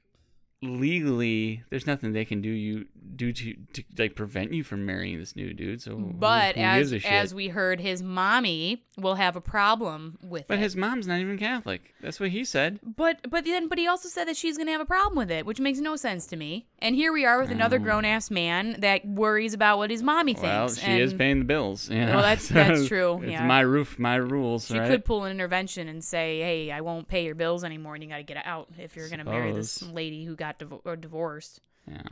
[0.63, 5.19] legally, there's nothing they can do you do to, to like prevent you from marrying
[5.19, 5.83] this new dude.
[5.83, 7.13] So, But who as gives a shit?
[7.13, 10.63] as we heard, his mommy will have a problem with but it.
[10.63, 11.95] his mom's not even Catholic.
[12.01, 12.81] That's what he said.
[12.83, 15.47] But but then but he also said that she's gonna have a problem with it,
[15.47, 16.67] which makes no sense to me.
[16.81, 17.81] And here we are with another oh.
[17.81, 20.47] grown ass man that worries about what his mommy thinks.
[20.47, 21.89] Well, she is paying the bills.
[21.89, 22.15] You know?
[22.15, 23.47] Well, that's- that's true, It's yeah.
[23.47, 24.67] my roof, my rules.
[24.67, 24.89] She right?
[24.91, 28.11] could pull an intervention and say, "Hey, I won't pay your bills anymore, and you
[28.11, 32.03] got to get out if you're gonna marry this lady who got or divorced." Yeah.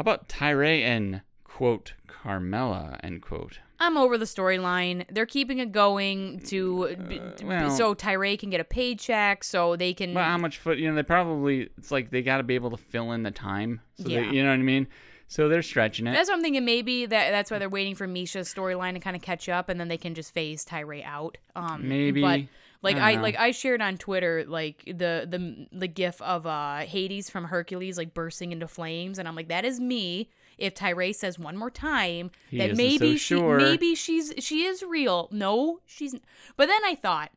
[0.00, 3.58] How about Tyray and quote Carmela end quote?
[3.78, 5.04] I'm over the storyline.
[5.12, 9.92] They're keeping it going to b- well- so Tyray can get a paycheck, so they
[9.92, 10.14] can.
[10.14, 10.78] Well, how much foot?
[10.78, 13.30] You know, they probably it's like they got to be able to fill in the
[13.30, 13.82] time.
[13.98, 14.30] So they, Yeah.
[14.30, 14.86] you know what I mean.
[15.28, 16.12] So they're stretching it.
[16.12, 16.64] That's what I'm thinking.
[16.64, 19.78] Maybe that that's why they're waiting for Meisha's storyline to kind of catch up, and
[19.78, 21.36] then they can just phase Tyray out.
[21.54, 22.22] Um, Maybe.
[22.22, 22.40] but
[22.82, 26.78] like I I, like I shared on Twitter like the the the gif of uh
[26.78, 30.30] Hades from Hercules like bursting into flames, and I'm like, that is me.
[30.58, 33.56] If Tyray says one more time He that maybe so she sure.
[33.56, 35.28] maybe she's she is real.
[35.30, 36.14] No, she's.
[36.56, 37.30] But then I thought.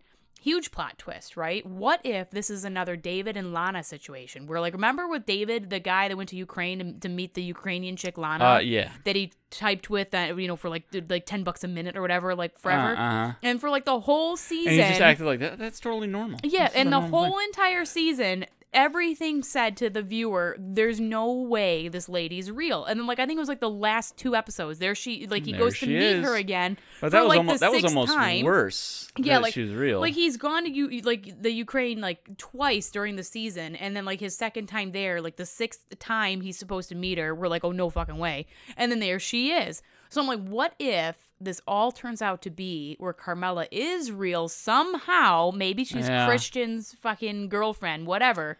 [0.43, 1.65] Huge plot twist, right?
[1.65, 4.45] What if this is another David and Lana situation?
[4.45, 7.41] Where, like, remember with David, the guy that went to Ukraine to, to meet the
[7.55, 8.43] Ukrainian chick Lana?
[8.45, 8.89] uh, yeah.
[9.05, 12.01] that he typed with, that you know, for like like ten bucks a minute or
[12.01, 13.33] whatever, like forever, Uh, uh-huh.
[13.41, 14.73] and for like the whole season.
[14.73, 15.57] And he just acted like that.
[15.57, 16.39] That's totally normal.
[16.43, 17.31] yeah, and the normal thing.
[17.31, 22.99] whole entire season, everything said to the viewer, "There's no way this lady's real." And
[22.99, 24.79] then, like, I think it was like the last two episodes.
[24.79, 26.25] There she, like, he There goes to meet is.
[26.25, 26.77] her again.
[26.99, 28.45] But for, that was like, almost that was almost time.
[28.45, 29.11] worse.
[29.17, 29.99] Yeah, like she was real.
[29.99, 34.05] Like he's gone to you like the Ukraine like twice during the season, and then
[34.05, 37.47] like his second time there, like the sixth time he's supposed to meet her, we're
[37.47, 39.81] like, oh no fucking way, and then there she is.
[40.13, 44.47] So I'm like, what if this all turns out to be where Carmela is real
[44.47, 45.49] somehow?
[45.55, 46.27] Maybe she's Yeah.
[46.27, 48.59] Christian's fucking girlfriend, whatever.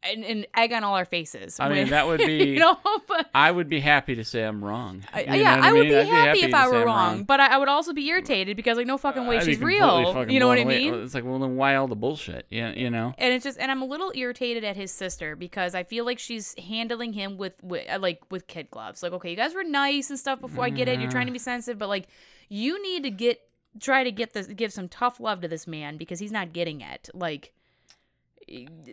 [0.00, 1.58] And, and egg on all our faces.
[1.58, 4.64] I mean, that would be- you know, but I would be happy to say I'm
[4.64, 5.04] wrong.
[5.16, 5.88] You yeah, I would mean?
[5.88, 8.56] be I'd happy, if I were I'm wrong, but I, I would also be irritated
[8.56, 10.24] because like no fucking way I'd she's real.
[10.30, 10.94] You know what I mean?
[10.94, 12.46] It's like, well, then why all the bullshit?
[12.48, 13.12] Yeah, you know.
[13.18, 16.18] and it's just and i'm a little irritated at his sister because i feel like
[16.18, 19.64] she's handling him with, with uh, like with kid gloves like okay you guys were
[19.64, 22.06] nice and stuff before i get it you're trying to be sensitive but like
[22.48, 23.40] you need to get
[23.80, 26.80] try to get this give some tough love to this man because he's not getting
[26.80, 27.52] it like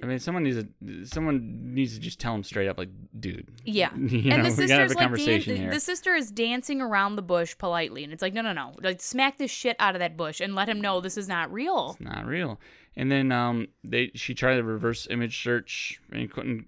[0.04, 2.90] I mean, someone needs to someone needs to just tell him straight up, like,
[3.20, 3.50] dude.
[3.64, 7.58] yeah You and know, the sister's like dan- the sister is dancing around the bush
[7.58, 10.42] politely and it's like no no no like smack this shit out of that bush
[10.42, 12.60] and let him know this is not real It's not real.
[12.98, 16.68] And then um, they she tried to reverse image search and couldn't.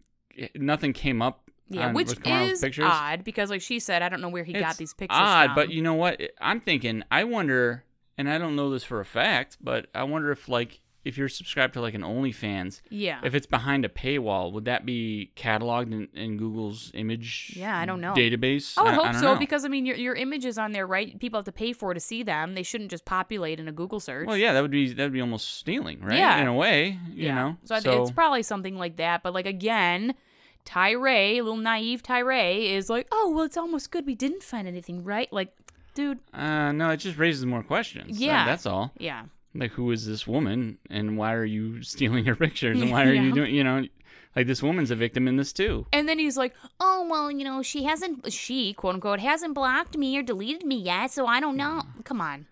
[0.55, 1.49] Nothing came up.
[1.69, 2.85] yeah which is pictures.
[2.87, 5.55] odd because like she said i don't know where he got these pictures Odd, from.
[5.55, 6.21] but you know what?
[6.39, 7.03] I'm thinking.
[7.11, 7.83] I wonder,
[8.17, 11.29] and I don't know this for a fact, but I wonder if like if you're
[11.29, 13.19] subscribed to like an OnlyFans, Yeah.
[13.23, 17.53] if it's behind a paywall, would that be cataloged in, in Google's image?
[17.55, 18.13] Yeah, I don't know.
[18.13, 18.73] Database.
[18.77, 19.39] I would hope don't so know.
[19.39, 21.17] because I mean your your image is on there, right?
[21.19, 22.55] People have to pay for to see them.
[22.55, 24.27] They shouldn't just populate in a Google search.
[24.27, 26.17] Well, yeah, that would be that would be almost stealing, right?
[26.17, 26.41] Yeah.
[26.41, 27.35] In a way, you yeah.
[27.35, 27.57] know.
[27.63, 29.23] So, I think it's probably something like that.
[29.23, 30.13] But like again,
[30.65, 34.67] Tyray, a little naive Tyray, is like, oh well, it's almost good we didn't find
[34.67, 35.31] anything, right?
[35.31, 35.53] Like,
[35.93, 38.19] dude, uh, no, it just raises more questions.
[38.19, 38.45] Yeah.
[38.45, 38.91] that's all.
[38.97, 39.23] yeah,
[39.59, 43.13] Like, who is this woman, and why are you stealing her pictures, and why are
[43.13, 43.85] you doing, you know,
[44.35, 45.87] like this woman's a victim in this too.
[45.91, 49.97] And then he's like, "Oh well, you know, she hasn't, she quote unquote hasn't blocked
[49.97, 52.45] me or deleted me yet, so I don't know." Come on,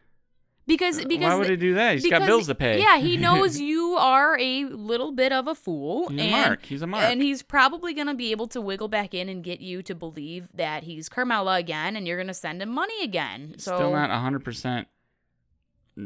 [0.65, 1.93] because because Uh, why would he do that?
[1.93, 2.79] He's got bills to pay.
[2.79, 6.65] Yeah, he knows you are a little bit of a fool, He's a and mark.
[6.65, 7.03] He's a mark.
[7.03, 10.47] and he's probably gonna be able to wiggle back in and get you to believe
[10.55, 13.55] that he's Carmela again, and you're gonna send him money again.
[13.59, 14.87] So Still not hundred percent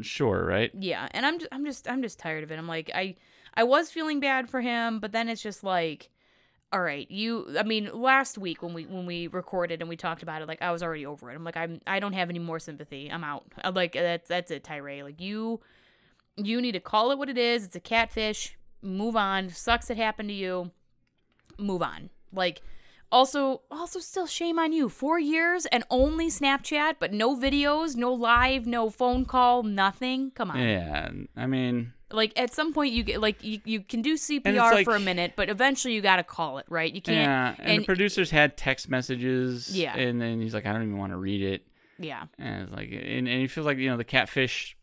[0.02, 0.70] sure, right?
[0.74, 2.58] yeah, and I'm just, I'm just I'm just tired of it.
[2.58, 3.16] I'm like I
[3.54, 6.10] I was feeling bad for him, but then it's just like
[6.72, 10.22] all right, you I mean last week when we when we recorded and we talked
[10.22, 11.34] about it like I was already over it.
[11.34, 13.10] I'm like I'm I don't have any more sympathy.
[13.10, 13.44] I'm out.
[13.62, 15.02] I'm like that's that's it, Tyray.
[15.02, 15.60] Like you
[16.36, 17.64] you need to call it what it is.
[17.64, 18.56] It's a catfish.
[18.82, 19.48] Move on.
[19.48, 20.70] Sucks it happened to you.
[21.58, 22.10] Move on.
[22.32, 22.62] Like
[23.12, 24.88] also also still shame on you.
[24.88, 30.30] 4 years and only Snapchat, but no videos, no live, no phone call, nothing.
[30.32, 34.02] Come on Yeah, I mean, like at some point you get like you, you can
[34.02, 36.92] do CPR it's for a minute, but eventually you got to call it, right?
[36.92, 37.16] You can't.
[37.16, 39.76] yeah, and, and- the producers had text messages.
[39.76, 39.96] Yeah.
[39.96, 41.66] and then he's like, I don't even want to read it.
[41.98, 42.24] Yeah.
[42.38, 44.76] And it's like, and, and it feels like you know the catfish,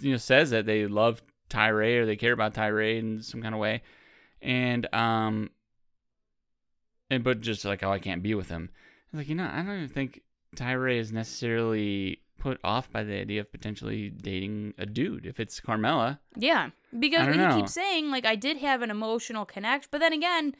[0.00, 3.54] you know, says that they love Tyray or they care about Tyray in some kind
[3.54, 3.82] of way,
[4.40, 5.50] and um,
[7.10, 8.70] and but just like, oh, I can't be with him.
[9.06, 10.22] It's like you know, I don't even think
[10.56, 15.60] Tyray is necessarily put off by the idea of potentially dating a dude if it's
[15.60, 16.20] Carmela.
[16.36, 16.70] Yeah.
[16.98, 17.56] Because he know.
[17.56, 20.54] keeps saying like I did have an emotional connect, but then again,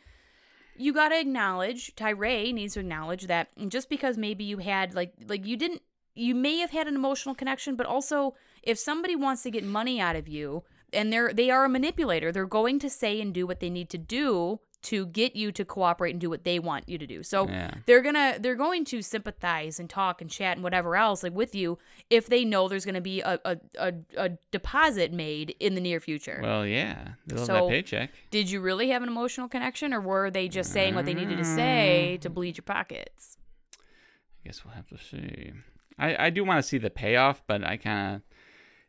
[0.77, 5.13] you got to acknowledge Tyray needs to acknowledge that just because maybe you had like
[5.29, 5.83] like you didn't
[6.15, 10.01] you may have had an emotional connection, but also if somebody wants to get money
[10.01, 13.47] out of you and they're they are a manipulator, they're going to say and do
[13.47, 16.89] what they need to do to get you to cooperate and do what they want
[16.89, 17.23] you to do.
[17.23, 17.73] So Yeah.
[17.87, 21.55] they're gonna they're going to sympathize and talk and chat and whatever else like with
[21.55, 21.79] you
[22.11, 26.01] if they know there's gonna be a a, a, a deposit made in the near
[26.01, 26.41] future.
[26.43, 28.11] Well, yeah, they love So- that paycheck.
[28.31, 31.39] Did you really have an emotional connection, or were they just saying what they needed
[31.39, 33.39] to say to bleed your pockets?
[33.77, 35.53] I guess we'll have to see.
[35.99, 38.23] I, I do want to see the payoff, but I kind of,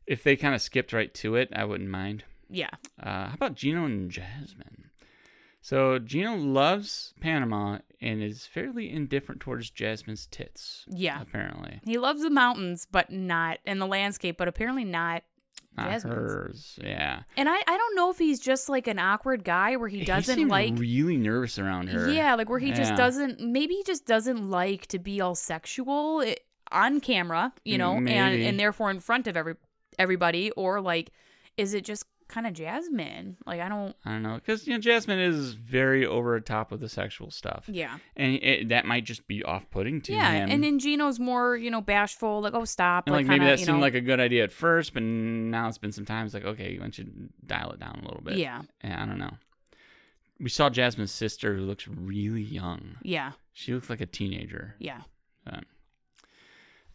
[0.08, 2.24] if they kind of skipped right to it, I wouldn't mind.
[2.50, 2.70] Yeah,
[3.02, 4.85] Uh, how about Gino and Jasmine?
[5.66, 10.86] So Gino loves Panama and is fairly indifferent towards Jasmine's tits.
[10.88, 11.20] yeah.
[11.20, 15.24] apparently He loves the mountains, but not and the landscape, but apparently not.
[15.76, 16.16] not Jasmine's.
[16.16, 16.80] hers.
[16.84, 20.06] Yeah, And I I don't know if he's just like an awkward guy where he
[20.06, 20.76] doesn't seemed like.
[20.78, 22.12] really nervous around her.
[22.12, 23.40] Yeah, like where he just doesn't.
[23.40, 26.36] Maybe he just doesn't like to be all sexual eh,
[26.72, 29.56] on camera, you know, and and therefore in front of every
[29.98, 31.10] everybody, or like,
[31.58, 33.38] is it just kind of Jasmine?
[33.46, 33.96] Like I don't.
[34.06, 37.32] I don't know because you know Jasmine is very over the top with the sexual
[37.32, 40.50] stuff, Yeah, and it, that might just be off-putting to yeah, him.
[40.52, 43.52] and then Gino's more, you know, bashful, like oh stop, And, like, like maybe kinda,
[43.58, 46.26] that seemed know, like a good idea at first, but now it's been some time.
[46.26, 47.04] It's like okay, you to
[47.46, 48.38] dial it down a little bit.
[48.38, 49.34] yeah, Yeah, I don't know.
[50.40, 52.98] We saw Jasmine's sister, who looks really young.
[53.04, 54.76] yeah, She looks like a teenager.
[54.80, 55.02] yeah,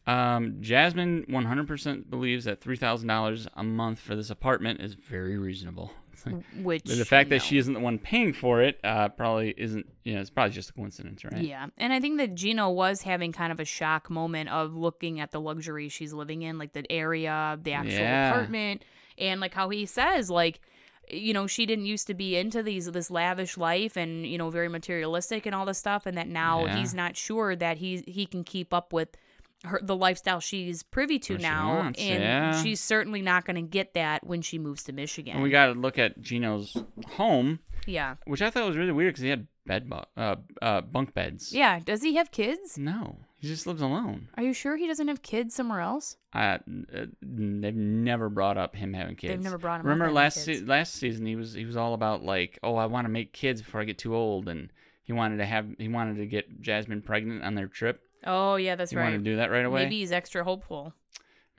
[0.06, 5.92] Um, Jasmine 100% believes that $3,000 a month for this apartment is very reasonable.
[6.54, 10.14] Which the fact that she isn't the one paying for it uh, probably isn't, you
[10.14, 11.44] know, it's probably just a coincidence, right?
[11.44, 11.66] Yeah.
[11.78, 15.30] And I think that Gino was having kind of a shock moment of looking at
[15.30, 18.28] the luxury she's living in, like the area, the actual Yeah.
[18.30, 18.84] apartment,
[19.18, 20.60] and like how he says, like,
[21.08, 24.50] you know, she didn't used to be into these this lavish life and, you know,
[24.50, 26.76] very materialistic and all this stuff, and that now Yeah.
[26.76, 29.16] he's not sure that he he can keep up with
[29.64, 31.76] her the lifestyle she's privy to What now.
[31.76, 32.62] wants, and yeah.
[32.62, 35.34] she's certainly not gonna get that when she moves to Michigan.
[35.34, 36.76] And we got to look at Gino's
[37.10, 38.14] home, yeah.
[38.26, 41.52] which I thought was really weird because he had bed bu- uh, uh, bunk beds.
[41.52, 41.78] Yeah.
[41.80, 42.78] Does he have kids?
[42.78, 44.28] No, he just lives alone.
[44.36, 46.16] Are you sure he doesn't have kids somewhere else?
[46.34, 46.58] Uh,
[46.94, 49.32] uh, they've never brought up him having kids.
[49.32, 50.60] They've never brought him up Remember last kids.
[50.60, 53.32] se- last season he was he was all about like, oh, I want to make
[53.32, 54.70] kids before I get too old, and
[55.04, 58.00] he wanted to have he wanted to get Jasmine pregnant on their trip.
[58.24, 59.04] Oh yeah, that's he right.
[59.04, 59.84] wanted to do that right away.
[59.84, 60.94] Maybe he's extra hopeful.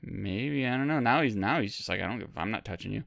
[0.02, 1.00] Maybe I don't know.
[1.00, 2.30] Now he's now he's just like I don't give.
[2.36, 3.04] I'm not touching you.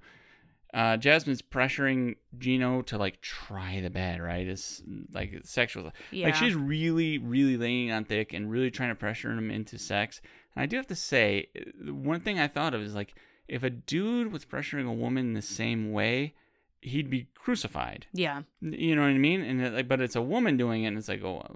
[0.74, 4.46] Uh, Jasmine's pressuring Gino to like try the bed, right?
[4.46, 5.92] It's like sexual.
[6.12, 6.26] Yeah.
[6.26, 10.20] Like she's really, really laying on thick and really trying to pressure him into sex.
[10.54, 13.16] And I do have to say, uh, one thing I thought of is like,
[13.48, 16.34] if a dude was pressuring a woman the same way,
[16.82, 18.08] he'd be crucified.
[18.12, 18.42] Yeah.
[18.60, 19.44] You know what I mean?
[19.44, 21.56] And it, like, but it's a woman doing it, and it's like, oh, well,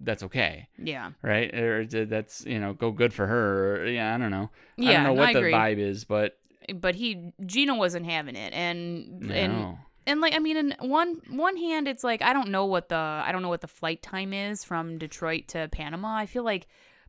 [0.00, 1.10] that's okay, Yeah.
[1.22, 1.52] right?
[1.54, 3.76] Or that's you know, go good for her.
[3.82, 4.50] Or, yeah, I don't know.
[4.76, 4.90] Yeah.
[4.90, 8.52] I don't know what the vibe is, but eh, But he Gino wasn't having it,
[8.52, 12.64] and and and like I mean, in one one hand, it's like I don't know
[12.66, 16.16] what the I don't know what the flight time is from Detroit to Panama.
[16.16, 16.66] I feel like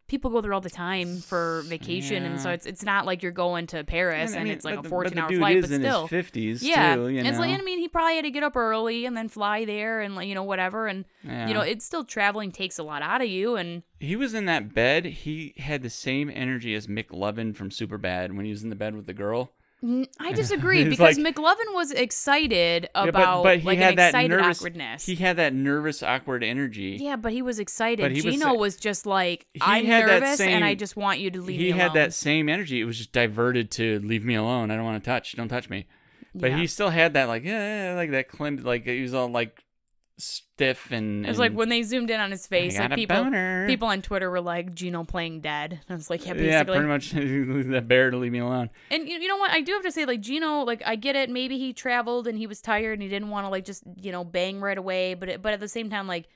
[0.10, 3.32] people go there all the time for vacation, and so it's it's not like you're
[3.32, 5.62] going to Paris and, I mean, it's like a the- 14 but the hour flight,
[5.62, 6.08] but in still.
[6.08, 7.08] fifties yeah, too.
[7.08, 9.30] You know, it's like I mean, he probably had to get up early and then
[9.30, 11.48] fly there, and like you know whatever, and Yeah.
[11.48, 14.46] you know it's still traveling takes a lot out of you, and he was in
[14.46, 15.06] that bed.
[15.06, 18.96] He had the same energy as McLovin from Superbad when he was in the bed
[18.96, 19.52] with the girl.
[20.20, 23.96] I disagree because like- McLovin was excited Yeah, about but, but he like had an
[23.98, 25.06] that excited nervous awkwardness.
[25.06, 26.98] He had that nervous, awkward energy.
[27.02, 28.04] yeah, but he was excited.
[28.04, 31.42] But he Gino sa- was just like, I'm nervous and I just want you to
[31.42, 31.78] leave he me alone.
[31.78, 32.82] He had that same energy.
[32.82, 34.70] It was just diverted to leave me alone.
[34.72, 35.36] I don't want to touch.
[35.36, 35.86] Don't touch me.
[36.36, 36.58] But Yeah.
[36.58, 39.64] he still had that like yeah, like that clim like he was all like
[40.20, 41.26] stiff and.
[41.26, 43.68] It was like when they zoomed in on his face, like people boner.
[43.68, 45.74] people on Twitter were like Gino playing dead.
[45.74, 46.50] And I was like, yeah, basically.
[46.50, 47.12] yeah, pretty much
[47.72, 48.70] that bear to leave me alone.
[48.92, 49.52] And you, you know what?
[49.52, 51.30] I do have to say, like Gino, like I get it.
[51.30, 54.12] Maybe he traveled and he was tired and he didn't want to like just you
[54.12, 55.14] know bang right away.
[55.14, 56.28] But it, but at the same time, like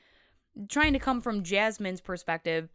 [0.69, 2.69] trying to come from Jasmine's perspective,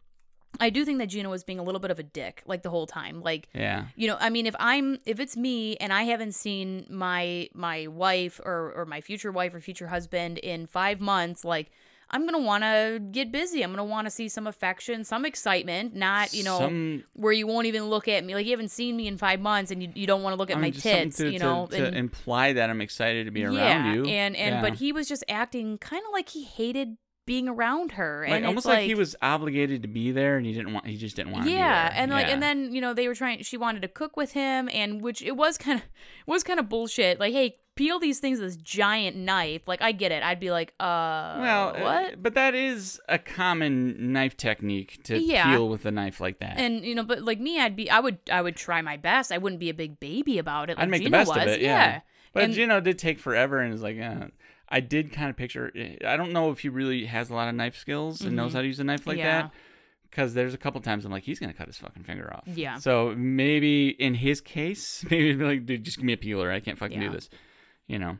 [0.59, 2.69] I do think that Gino was being a little bit of a dick like the
[2.69, 3.21] whole time.
[3.21, 3.85] Like Yeah.
[3.95, 7.87] you know, I mean, if I'm if it's me and I haven't seen my my
[7.87, 11.71] wife or or my future wife or future husband in five months, like.
[12.11, 13.61] I'm gonna want to get busy.
[13.63, 17.45] I'm gonna want to see some affection, some excitement, not you know Some, where you
[17.45, 18.33] won't even look at me.
[18.33, 20.49] Like you haven't seen me in five months, and you, you don't want to look
[20.49, 21.17] at I mean, my tits.
[21.17, 24.05] to, you to- know, to, and- imply that I'm excited to be around yeah, you.
[24.05, 24.61] and and Yeah.
[24.63, 26.97] but he was just acting kind of like he hated
[27.29, 30.45] being around her, like and almost it's like, he was obligated to be there, and
[30.47, 30.87] he didn't want.
[30.87, 31.45] He just didn't want.
[31.45, 32.01] to yeah, be there.
[32.01, 33.43] and like, and then you know they were trying.
[33.43, 35.85] She wanted to cook with him, and which it was kind of
[36.25, 37.19] was kind of bullshit.
[37.19, 39.61] Like, hey, peel these things with this giant knife.
[39.67, 40.23] Like, I get it.
[40.23, 42.23] I'd be like, uh, Well, uh, what?
[42.23, 45.45] but that is a common knife technique to Yeah.
[45.51, 46.57] peel with a knife like that.
[46.57, 49.31] and you know, but like me, I'd be, I would, I would try my best.
[49.31, 50.77] I wouldn't be a big baby about it.
[50.77, 51.37] Like I'd make Gina the best was.
[51.43, 51.61] of it.
[51.61, 52.01] Yeah.
[52.33, 54.27] But And- Gino did take forever, and is like, uh,
[54.69, 55.71] I did kind of picture.
[56.05, 58.61] I don't know if he really has a lot of knife skills and knows how
[58.61, 59.25] to use a knife like Mm-hmm.
[59.25, 59.41] Yeah.
[59.43, 59.51] that.
[60.09, 62.43] Because there's a couple times I'm like, he's gonna cut his fucking finger off.
[62.47, 62.77] Yeah.
[62.79, 66.51] So maybe in his case, maybe be like, dude, just give me a peeler.
[66.51, 67.09] I can't fucking Yeah.
[67.09, 67.29] do this.
[67.87, 68.17] You know.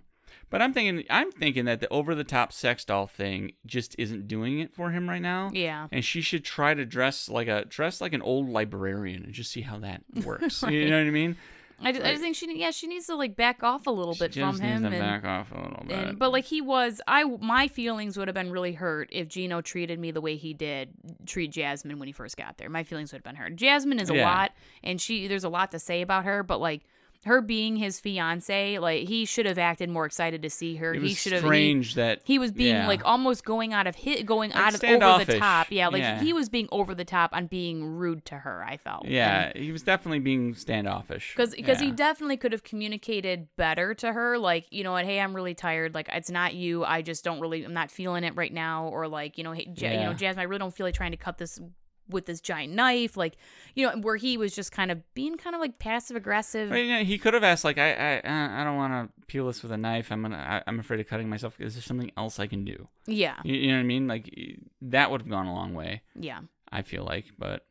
[0.51, 4.27] But I'm thinking, I'm thinking that the over the top sex doll thing just isn't
[4.27, 5.51] doing it for him right now.
[5.53, 5.88] Yeah.
[5.91, 9.51] and she should try to dress like a dress like an old librarian and just
[9.51, 10.63] see how that works.
[10.67, 11.38] You know what I mean?
[11.81, 14.15] I just, I just think she yeah she needs to like back off a little
[14.15, 15.97] bit She from just needs him to and, back off a little bit.
[15.97, 19.61] and but like he was I my feelings would have been really hurt if Gino
[19.61, 20.89] treated me the way he did
[21.25, 22.69] treat Jasmine when he first got there.
[22.69, 23.55] My feelings would have been hurt.
[23.55, 24.29] Jasmine is a Yeah.
[24.29, 24.51] lot
[24.83, 26.83] and she there's a lot to say about her, but like
[27.25, 30.93] her being his fiance, like he should have acted more excited to see her.
[30.93, 32.88] it he should have he, strange that he was being yeah.
[32.88, 35.67] like almost going out of hit going Like out of over the top.
[35.69, 36.21] Yeah, like Yeah.
[36.21, 39.03] he was being over the top on being rude to her, I felt.
[39.03, 41.34] And- yeah, he was definitely being standoffish.
[41.36, 45.19] because because he definitely could have communicated better to her like you know what hey
[45.19, 48.36] i'm really tired like it's not you i just don't really i'm not feeling it
[48.36, 50.86] right now or like you know hey ja- you know jasmine i really don't feel
[50.86, 51.60] like trying to cut this
[52.09, 53.35] with this giant knife like
[53.75, 56.75] you know where he was just kind of being kind of like passive aggressive I
[56.75, 59.61] mean, he could have asked like, I, I, uh, I don't want to peel this
[59.63, 60.11] with a knife.
[60.11, 61.59] I'm gonna, I, I'm afraid of cutting myself.
[61.59, 62.87] Is there something else I can do?
[63.05, 64.07] yeah You, you know what I mean?
[64.07, 64.33] Like
[64.81, 66.01] that would have gone a long way.
[66.15, 66.39] yeah
[66.71, 67.65] I feel like, but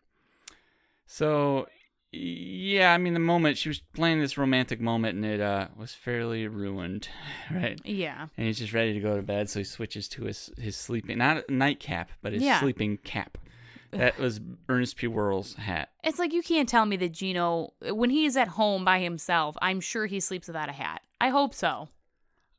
[1.06, 1.66] so
[2.10, 5.92] yeah, I mean the moment she was playing this romantic moment and it uh was
[5.94, 7.08] fairly ruined,
[7.50, 7.80] right?
[7.84, 10.76] yeah And he's just ready to go to bed, so he switches to his his
[10.76, 12.60] sleeping not nightcap, but his Yeah.
[12.60, 13.36] sleeping cap.
[13.90, 15.06] That was Ernest P.
[15.06, 15.90] Worrell's hat.
[16.04, 19.56] it's like you can't tell me that gino when he is at home by himself
[19.62, 21.88] i'm sure he sleeps without a hat i hope so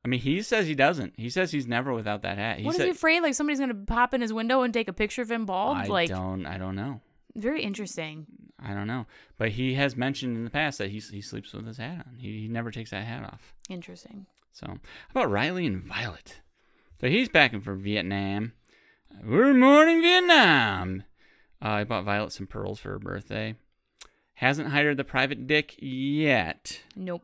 [0.03, 1.13] I mean, he says he doesn't.
[1.17, 2.59] He says he's never without that hat.
[2.59, 4.87] He what is said, he afraid like somebody's gonna pop in his window and take
[4.87, 6.45] a picture of him bald I like don't.
[6.45, 7.01] I don't know.
[7.35, 8.25] very interesting
[8.63, 9.05] I don't know.
[9.37, 12.17] But he has mentioned in the past that he he sleeps with his hat on.
[12.17, 13.53] He, he never takes that hat off.
[13.69, 14.77] interesting So, how
[15.11, 16.41] about Riley and Violet?
[17.01, 18.53] So he's packing for Vietnam.
[19.25, 21.03] Good morning, Vietnam.
[21.63, 23.55] Uh, I bought Violet some pearls for her birthday.
[24.33, 26.81] Hasn't hired the private dick yet.
[26.95, 27.23] nope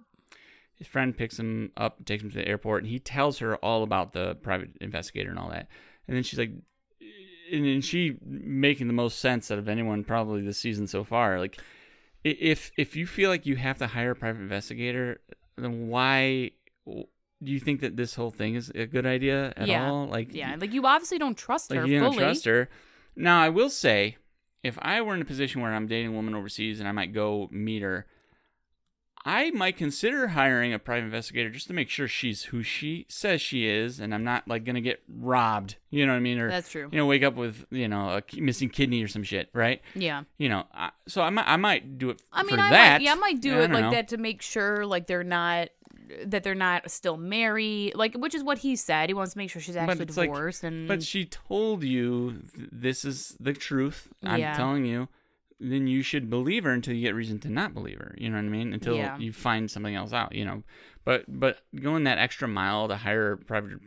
[0.76, 3.84] His friend picks him up, takes him to the airport, and he tells her all
[3.84, 5.67] about the private investigator and all that.
[6.08, 6.52] And then she's like,
[7.52, 11.39] and, and she making the most sense out of anyone probably this season so far.
[11.39, 11.58] Like,
[12.24, 15.21] if if you feel like you have to hire a private investigator,
[15.56, 16.52] then why
[16.86, 19.90] do you think that this whole thing is a good idea at Yeah.
[19.90, 20.08] all?
[20.08, 22.17] Like, Yeah, like you obviously don't trust like her you fully.
[22.17, 22.67] don't trust her.
[23.15, 24.17] Now, I will say,
[24.65, 27.13] if I were in a position where I'm dating a woman overseas and I might
[27.13, 28.07] go meet her,
[29.23, 33.41] I might consider hiring a private investigator just to make sure she's who she says
[33.41, 35.77] she is, and I'm not like gonna get robbed.
[35.91, 36.39] You know what I mean?
[36.39, 36.89] Or That's true.
[36.91, 39.81] you know, wake up with you know a missing kidney or some shit, right?
[39.93, 40.23] Yeah.
[40.39, 42.93] You know, I, so I might I might do it I mean, for I that.
[42.93, 43.91] might, yeah, I might do I it like know.
[43.91, 45.69] that to make sure, like they're not,
[46.25, 49.10] that they're not still married, like which is what he said.
[49.10, 52.41] He wants to make sure she's actually it's like- divorced, and But she told you
[52.56, 54.08] th- this is the truth.
[54.23, 54.56] I'm Yeah.
[54.56, 55.08] telling you.
[55.58, 58.13] Then you should believe her until you get reason to not believe her.
[58.17, 58.73] You know what I mean?
[58.73, 59.17] Until Yeah.
[59.17, 60.35] you find something else out.
[60.35, 60.63] You know,
[61.06, 63.79] but but going that extra mile to hire a private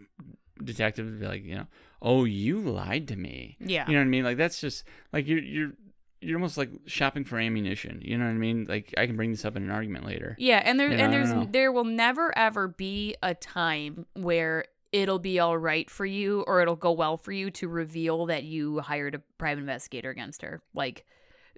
[0.64, 1.66] detective to be like, you know,
[2.00, 3.56] oh, you lied to me.
[3.60, 4.24] yeah, You know what I mean?
[4.24, 5.72] Like that's just like you're you're
[6.20, 8.00] you're almost like shopping for ammunition.
[8.04, 8.66] You know what I mean?
[8.68, 10.34] Like I can bring this up in an argument later.
[10.38, 14.64] yeah, and there You know, and there's there will never ever be a time where
[14.90, 18.42] it'll be all right for you or it'll go well for you to reveal that
[18.44, 20.62] you hired a private investigator against her.
[20.72, 21.04] Like,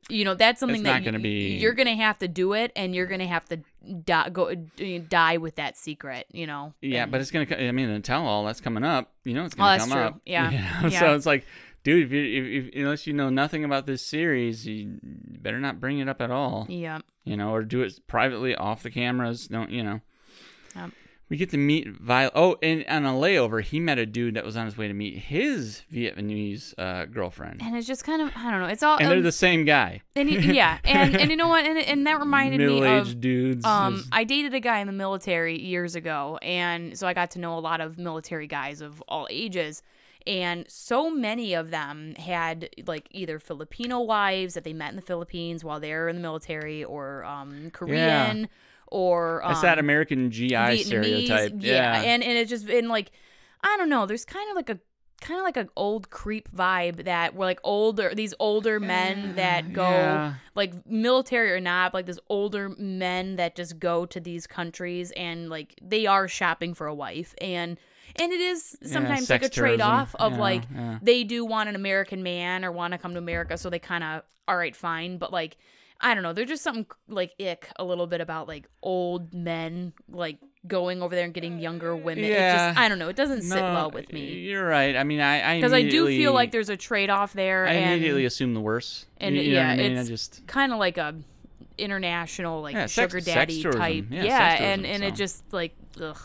[0.09, 2.55] you know, that's something It's that not gonna y- be- you're gonna have to do
[2.55, 3.61] it, and you're gonna have to
[4.05, 6.27] die, go die with that secret.
[6.33, 6.75] You know.
[6.81, 7.47] Yeah, And- but it's gonna.
[7.57, 9.13] I mean, the tell all that's coming up.
[9.25, 10.21] You know, it's Oh, gonna that's come up.
[10.27, 10.51] Yeah.
[10.51, 10.89] You know?
[10.89, 11.01] Yeah.
[11.01, 11.45] So it's like,
[11.85, 15.81] dude, if you if, if, unless you know nothing about this series, you better not
[15.81, 16.67] bring it up at all.
[16.69, 17.01] yeah.
[17.25, 19.47] You know, or do it privately off the cameras.
[19.47, 20.01] Don't you know?
[20.75, 20.91] Yep.
[21.29, 22.33] We get to meet Violet.
[22.35, 24.95] Oh, and on a layover, he met a dude that was on his way to
[24.95, 28.67] meet his Vietnamese uh, girlfriend, And it's just kind of I don't know.
[28.67, 30.01] It's all and they're um, the same guy.
[30.17, 31.65] and he, yeah, and and you know what?
[31.65, 33.65] And and that reminded me of dudes.
[33.65, 37.31] um is- I dated a guy in the military years ago, and so I got
[37.33, 39.83] to know a lot of military guys of all ages.
[40.27, 45.03] And so many of them had like either Filipino wives that they met in the
[45.03, 48.49] Philippines while they were in the military, or um, Korean,
[48.89, 51.53] or um, That's that American GI Vietnamese, stereotype.
[51.59, 53.13] Yeah, and and it's just been like,
[53.63, 54.07] I don't know.
[54.07, 54.79] There's kind of like a
[55.21, 59.71] kind of like an old creep vibe that we're like older these older men that
[59.75, 60.35] go Yeah.
[60.55, 65.51] like military or not like this older men that just go to these countries and
[65.51, 67.77] like they are shopping for a wife and
[68.21, 70.99] and it is sometimes sex like a trade off of Yeah, like yeah.
[71.03, 74.05] they do want an American man or want to come to America, so they kind
[74.05, 75.17] of all right, fine.
[75.19, 75.57] But like,
[76.01, 79.93] I don't know, there's just something like ick a little bit about like old men
[80.09, 82.25] like going over there and getting younger women.
[82.25, 82.69] It Yeah.
[82.69, 84.95] just I don't know, it doesn't sit No, well with me You're right.
[84.97, 87.93] I mean, I because I do feel like there's a trade off there, I and
[87.95, 89.07] immediately assume the worst.
[89.19, 89.97] and you, you yeah, I mean?
[89.97, 91.15] It's just kind of like a
[91.79, 93.81] international like Yeah, sugar sex daddy tourism.
[93.81, 94.05] type.
[94.11, 96.19] Yeah, Yeah, sex and and it just like ugh.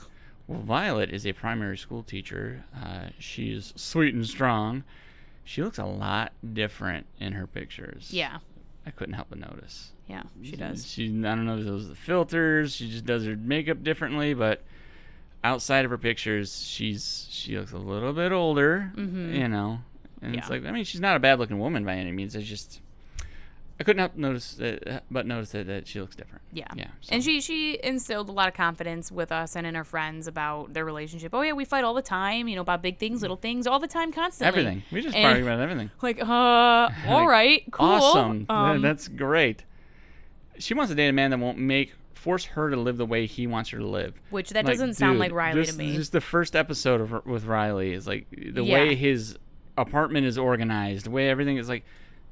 [0.48, 2.64] Well, Violet is a primary school teacher.
[2.76, 4.84] Uh, she's sweet and strong.
[5.44, 8.10] She looks a lot different in her pictures.
[8.12, 8.38] Yeah,
[8.86, 9.92] I couldn't help but notice.
[10.08, 10.88] yeah, she does.
[10.88, 12.76] She, I don't know if those are the filters.
[12.76, 14.64] She just does her makeup differently, but
[15.44, 18.92] outside of her pictures, she's she looks a little bit older.
[18.96, 19.36] Mhm.
[19.38, 19.80] You know,
[20.22, 22.36] and it's like I mean, she's not a bad looking woman by any means.
[22.36, 22.82] It's just
[23.78, 26.42] I couldn't help notice that, but notice that, that she looks different.
[26.54, 26.68] Yeah.
[26.76, 26.88] Yeah.
[27.10, 30.74] And she she instilled a lot of confidence with us and in her friends about
[30.74, 31.34] their relationship.
[31.34, 33.80] Oh yeah, we fight all the time, you know, about big things, little things, all
[33.80, 34.62] the time, constantly.
[34.62, 34.84] everything.
[34.94, 35.92] We just And- argue about everything.
[36.02, 37.86] Like, uh, all right, cool.
[37.86, 38.46] Awesome.
[38.48, 39.66] Um, That's great.
[40.58, 43.26] She wants to date a man that won't make force her to live the way
[43.26, 44.14] he wants her to live.
[44.30, 45.88] which that Like, doesn't sound like Riley this to me.
[45.88, 48.74] This is Just the first episode of with Riley is like the Yeah.
[48.74, 49.38] way his
[49.78, 51.84] apartment is organized, the way everything is like.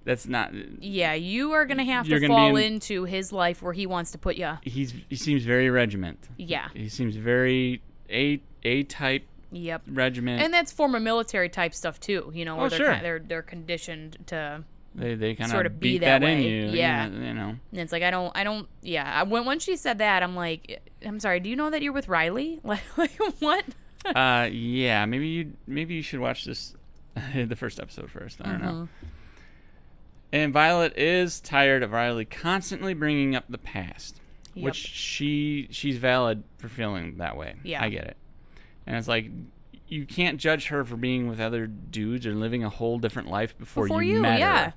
[0.05, 0.51] That's not.
[0.81, 4.17] yeah, you are gonna have to fall in- into his life where he wants to
[4.17, 4.57] put you.
[4.63, 6.27] He's he seems very regiment.
[6.37, 6.67] Yeah.
[6.73, 9.83] He seems very a a type Yep.
[9.87, 10.41] regiment.
[10.41, 12.93] And that's former military type stuff too, you know, where Oh, they're sure.
[12.95, 14.63] ki- they're they're conditioned to
[14.95, 16.49] they they kind sort of of be that that, in way.
[16.49, 16.69] you.
[16.71, 17.07] Yeah.
[17.07, 17.49] You know.
[17.71, 19.19] and it's like I don't I don't yeah.
[19.21, 21.93] I, when when she said that, I'm like I'm sorry, do you know that you're
[21.93, 22.59] with Riley?
[22.65, 23.63] Like like what?
[24.05, 26.75] uh yeah maybe you maybe you should watch this
[27.33, 29.07] the first episode first i don't know Mhm.
[30.33, 34.19] And violet is tired of riley constantly bringing up the past
[34.55, 34.63] Yep.
[34.65, 37.81] which she she's valid for feeling that way Yeah.
[37.83, 38.17] i get it
[38.85, 39.29] and it's like
[39.87, 43.57] you can't judge her for being with other dudes or living a whole different life
[43.57, 44.65] before, Before you, you, met yeah.
[44.65, 44.73] her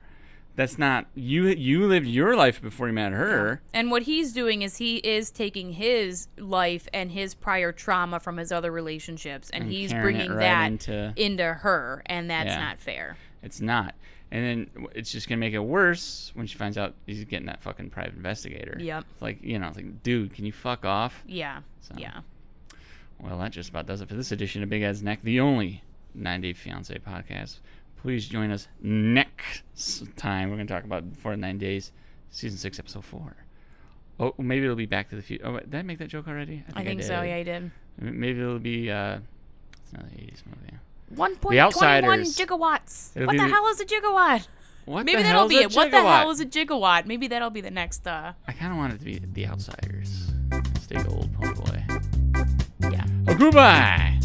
[0.55, 4.63] that's not you you lived your life before you met her And what he's doing
[4.63, 9.65] is he is taking his life and his prior trauma from his other relationships and,
[9.65, 12.59] And he's bringing right that into- into her and that's Yeah.
[12.61, 13.19] not fair.
[13.43, 13.95] It's not.
[14.33, 17.62] And then it's just gonna make it worse when she finds out he's getting that
[17.62, 18.77] fucking private investigator.
[18.81, 19.05] Yep.
[19.12, 21.22] It's like you know, it's like, dude, can you fuck off?
[21.27, 21.61] Yeah.
[21.81, 22.20] So, Yeah.
[23.20, 25.83] Well, that just about does it for this edition of Big Ed's Neck, the only
[26.14, 27.61] 90 Fiance podcast.
[28.03, 29.62] Please join us next
[30.16, 30.51] time.
[30.51, 31.93] We're gonna talk about the Nine Days,
[32.31, 33.37] season six, episode four.
[34.18, 35.47] Oh, maybe it'll be Back to the Future.
[35.47, 36.64] Oh, did I make that joke already?
[36.74, 37.20] I think so.
[37.22, 37.29] did.
[37.29, 37.70] Yeah, he did.
[37.99, 38.91] Maybe it'll be.
[38.91, 39.18] uh
[39.83, 40.79] It's another 80s movie.
[41.15, 43.17] One point twenty one gigawatts.
[43.17, 44.47] It'll what be the hell is a gigawatt?
[44.87, 45.75] What Maybe that'll be it.
[45.75, 47.07] What the hell is a gigawatt?
[47.07, 50.33] Maybe that'll be the next uh I kind of want it to be The Outsiders.
[50.81, 52.93] Stay gold, Ponyboy.
[52.93, 53.05] Yeah.
[53.29, 54.19] Oh, goodbye.